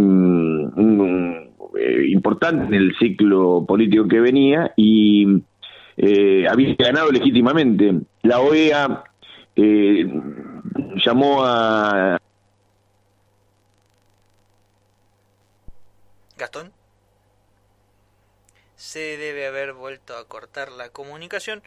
importante 2.08 2.68
en 2.68 2.82
el 2.82 2.96
ciclo 2.98 3.66
político 3.68 4.08
que 4.08 4.22
venía 4.22 4.72
y 4.78 5.28
había 6.50 6.76
ganado 6.80 7.12
legítimamente. 7.12 8.00
La 8.24 8.40
OEA 8.40 9.04
llamó 10.96 11.44
a 11.44 12.18
Gastón. 16.40 16.74
Se 18.76 19.18
debe 19.18 19.46
haber 19.46 19.74
vuelto 19.74 20.18
a 20.18 20.28
cortar 20.28 20.72
la 20.72 20.90
comunicación. 20.90 21.62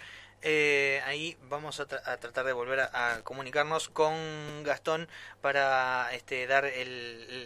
Eh, 0.44 1.00
ahí 1.04 1.36
vamos 1.42 1.78
a, 1.78 1.86
tratar 1.86 2.44
de 2.44 2.52
volver 2.52 2.80
a, 2.80 3.20
comunicarnos 3.22 3.88
con 3.90 4.64
Gastón 4.64 5.08
para 5.40 6.12
este, 6.14 6.48
dar 6.48 6.68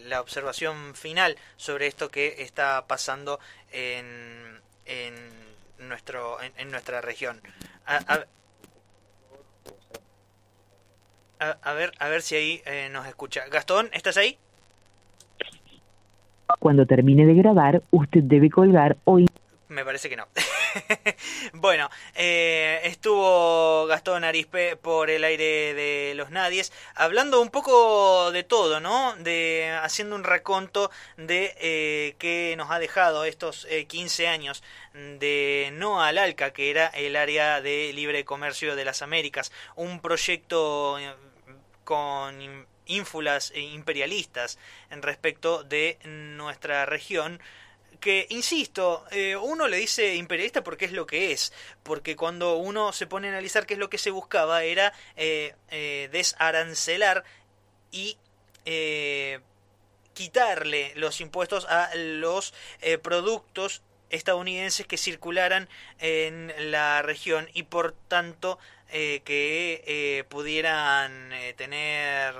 la 0.05 0.19
observación 0.19 0.95
final 0.95 1.37
sobre 1.57 1.85
esto 1.85 2.09
que 2.09 2.41
está 2.41 2.87
pasando 2.87 3.39
en, 3.71 4.61
en 4.85 5.13
nuestro, 5.77 6.39
en, 6.41 6.71
nuestra 6.71 7.01
región. 7.01 7.39
A, 7.85 8.25
ver, 11.73 11.93
a 11.99 12.07
ver 12.07 12.21
si 12.23 12.35
ahí 12.35 12.63
eh, 12.65 12.89
nos 12.89 13.05
escucha. 13.05 13.45
Gastón, 13.47 13.91
¿estás 13.93 14.17
ahí? 14.17 14.39
Cuando 16.59 16.85
termine 16.85 17.25
de 17.25 17.33
grabar, 17.33 17.81
usted 17.91 18.23
debe 18.23 18.49
colgar 18.49 18.97
o... 19.05 19.19
Me 19.69 19.83
parece 19.83 20.09
que 20.09 20.15
no. 20.15 20.27
bueno, 21.53 21.89
eh, 22.15 22.79
estuvo 22.85 23.85
Gastón 23.87 24.23
Arispe 24.23 24.77
por 24.77 25.09
el 25.09 25.25
aire 25.25 25.73
de 25.73 26.13
los 26.15 26.29
nadies, 26.31 26.71
hablando 26.95 27.41
un 27.41 27.49
poco 27.49 28.31
de 28.31 28.43
todo, 28.43 28.79
¿no? 28.79 29.15
De 29.17 29.77
haciendo 29.83 30.15
un 30.15 30.23
raconto 30.23 30.89
de 31.17 31.53
eh, 31.59 32.15
qué 32.17 32.55
nos 32.57 32.71
ha 32.71 32.79
dejado 32.79 33.25
estos 33.25 33.67
eh, 33.69 33.85
15 33.85 34.27
años 34.27 34.63
de 34.93 35.69
no 35.73 36.01
al 36.01 36.17
ALCA, 36.17 36.51
que 36.51 36.69
era 36.69 36.87
el 36.87 37.15
área 37.17 37.61
de 37.61 37.91
libre 37.93 38.23
comercio 38.23 38.75
de 38.75 38.85
las 38.85 39.01
Américas, 39.01 39.51
un 39.75 39.99
proyecto 39.99 40.97
eh, 40.97 41.13
con 41.83 42.67
ínfulas 42.87 43.51
e 43.55 43.61
imperialistas 43.61 44.57
en 44.89 45.01
respecto 45.01 45.63
de 45.63 45.99
nuestra 46.03 46.85
región 46.85 47.39
que, 47.99 48.27
insisto, 48.29 49.05
eh, 49.11 49.35
uno 49.35 49.67
le 49.67 49.77
dice 49.77 50.15
imperialista 50.15 50.63
porque 50.63 50.85
es 50.85 50.91
lo 50.91 51.05
que 51.05 51.31
es, 51.31 51.53
porque 51.83 52.15
cuando 52.15 52.55
uno 52.57 52.93
se 52.93 53.07
pone 53.07 53.27
a 53.27 53.31
analizar 53.31 53.65
qué 53.65 53.73
es 53.73 53.79
lo 53.79 53.89
que 53.89 53.97
se 53.97 54.11
buscaba 54.11 54.63
era 54.63 54.93
eh, 55.15 55.55
eh, 55.69 56.09
desarancelar 56.11 57.23
y 57.91 58.17
quitarle 60.13 60.91
los 60.95 61.21
impuestos 61.21 61.63
a 61.65 61.89
los 61.95 62.53
productos 63.01 63.81
estadounidenses 64.09 64.85
que 64.85 64.97
circularan 64.97 65.69
en 65.99 66.53
la 66.69 67.01
región 67.01 67.49
y 67.53 67.63
por 67.63 67.93
tanto 67.93 68.59
eh, 68.89 69.21
que 69.25 69.83
eh, 69.85 70.23
pudieran 70.29 71.33
eh, 71.33 71.53
tener 71.57 72.33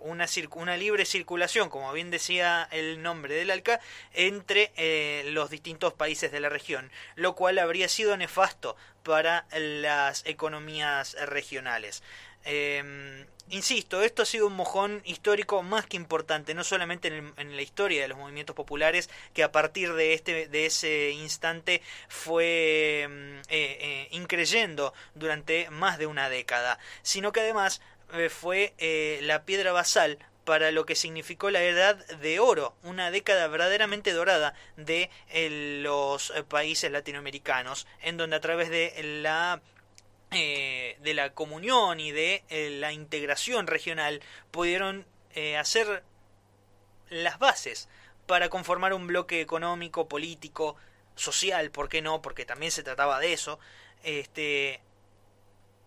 una, 0.00 0.26
una 0.54 0.76
libre 0.76 1.04
circulación, 1.04 1.68
como 1.70 1.92
bien 1.92 2.10
decía 2.10 2.68
el 2.70 3.02
nombre 3.02 3.34
del 3.34 3.50
ALCA, 3.50 3.80
entre 4.14 4.70
los 5.32 5.50
distintos 5.50 5.94
países 5.94 6.30
de 6.30 6.40
la 6.40 6.48
región, 6.48 6.90
lo 7.16 7.34
cual 7.34 7.58
habría 7.58 7.88
sido 7.88 8.16
nefasto 8.16 8.76
para 9.02 9.46
las 9.52 10.24
economías 10.26 11.16
regionales. 11.26 12.02
Insisto, 13.50 14.02
esto 14.02 14.22
ha 14.22 14.26
sido 14.26 14.46
un 14.46 14.54
mojón 14.54 15.00
histórico 15.06 15.62
más 15.62 15.86
que 15.86 15.96
importante, 15.96 16.52
no 16.52 16.64
solamente 16.64 17.08
en, 17.08 17.56
la 17.56 17.62
historia 17.62 18.02
de 18.02 18.08
los 18.08 18.18
movimientos 18.18 18.54
populares, 18.54 19.08
que 19.32 19.42
a 19.42 19.52
partir 19.52 19.94
de, 19.94 20.12
este, 20.12 20.48
de 20.48 20.66
ese 20.66 21.10
instante 21.12 21.80
fue 22.08 23.06
mm, 23.08 23.38
eh, 23.38 23.42
eh, 23.48 24.08
increyendo 24.10 24.92
durante 25.14 25.70
más 25.70 25.98
de 25.98 26.06
una 26.06 26.28
década, 26.28 26.78
sino 27.02 27.32
que 27.32 27.40
además 27.40 27.80
eh, 28.12 28.28
fue 28.28 28.74
la 29.22 29.44
piedra 29.44 29.72
basal 29.72 30.18
para 30.44 30.70
lo 30.70 30.84
que 30.84 30.94
significó 30.94 31.50
la 31.50 31.62
edad 31.62 31.96
de 31.96 32.40
oro, 32.40 32.74
una 32.82 33.10
década 33.10 33.46
verdaderamente 33.48 34.12
dorada 34.12 34.54
de 34.76 35.10
los 35.82 36.32
países 36.48 36.90
latinoamericanos, 36.90 37.86
en 38.02 38.18
donde 38.18 38.36
a 38.36 38.40
través 38.40 38.68
de 38.68 39.20
la 39.22 39.60
eh, 40.30 40.98
de 41.00 41.14
la 41.14 41.30
comunión 41.30 42.00
y 42.00 42.12
de 42.12 42.44
eh, 42.50 42.68
la 42.70 42.92
integración 42.92 43.66
regional 43.66 44.20
pudieron 44.50 45.06
eh, 45.34 45.56
hacer 45.56 46.02
las 47.08 47.38
bases 47.38 47.88
para 48.26 48.50
conformar 48.50 48.92
un 48.92 49.06
bloque 49.06 49.40
económico, 49.40 50.06
político, 50.06 50.76
social, 51.14 51.70
¿por 51.70 51.88
qué 51.88 52.02
no? 52.02 52.20
Porque 52.20 52.44
también 52.44 52.70
se 52.72 52.82
trataba 52.82 53.18
de 53.20 53.32
eso, 53.32 53.58
este, 54.02 54.82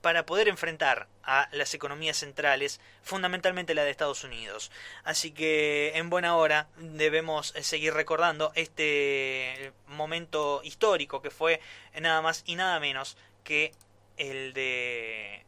para 0.02 0.26
poder 0.26 0.48
enfrentar 0.48 1.08
a 1.24 1.48
las 1.52 1.76
economías 1.76 2.18
centrales, 2.18 2.82
fundamentalmente 3.04 3.76
la 3.76 3.84
de 3.84 3.92
Estados 3.92 4.24
Unidos. 4.24 4.72
Así 5.04 5.30
que 5.30 5.92
en 5.96 6.10
buena 6.10 6.36
hora 6.36 6.68
debemos 6.78 7.54
seguir 7.62 7.94
recordando 7.94 8.52
este 8.56 9.72
momento 9.86 10.62
histórico 10.64 11.22
que 11.22 11.30
fue 11.30 11.62
nada 12.00 12.24
más 12.24 12.42
y 12.48 12.56
nada 12.56 12.80
menos 12.80 13.18
que 13.44 13.72
el 14.22 14.54
de 14.54 15.44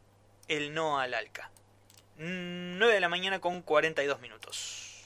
el 0.48 0.74
no 0.74 0.98
al 0.98 1.14
ALCA. 1.14 1.50
9 2.16 2.92
de 2.92 3.00
la 3.00 3.08
mañana 3.08 3.40
con 3.40 3.62
42 3.62 4.20
minutos. 4.20 5.04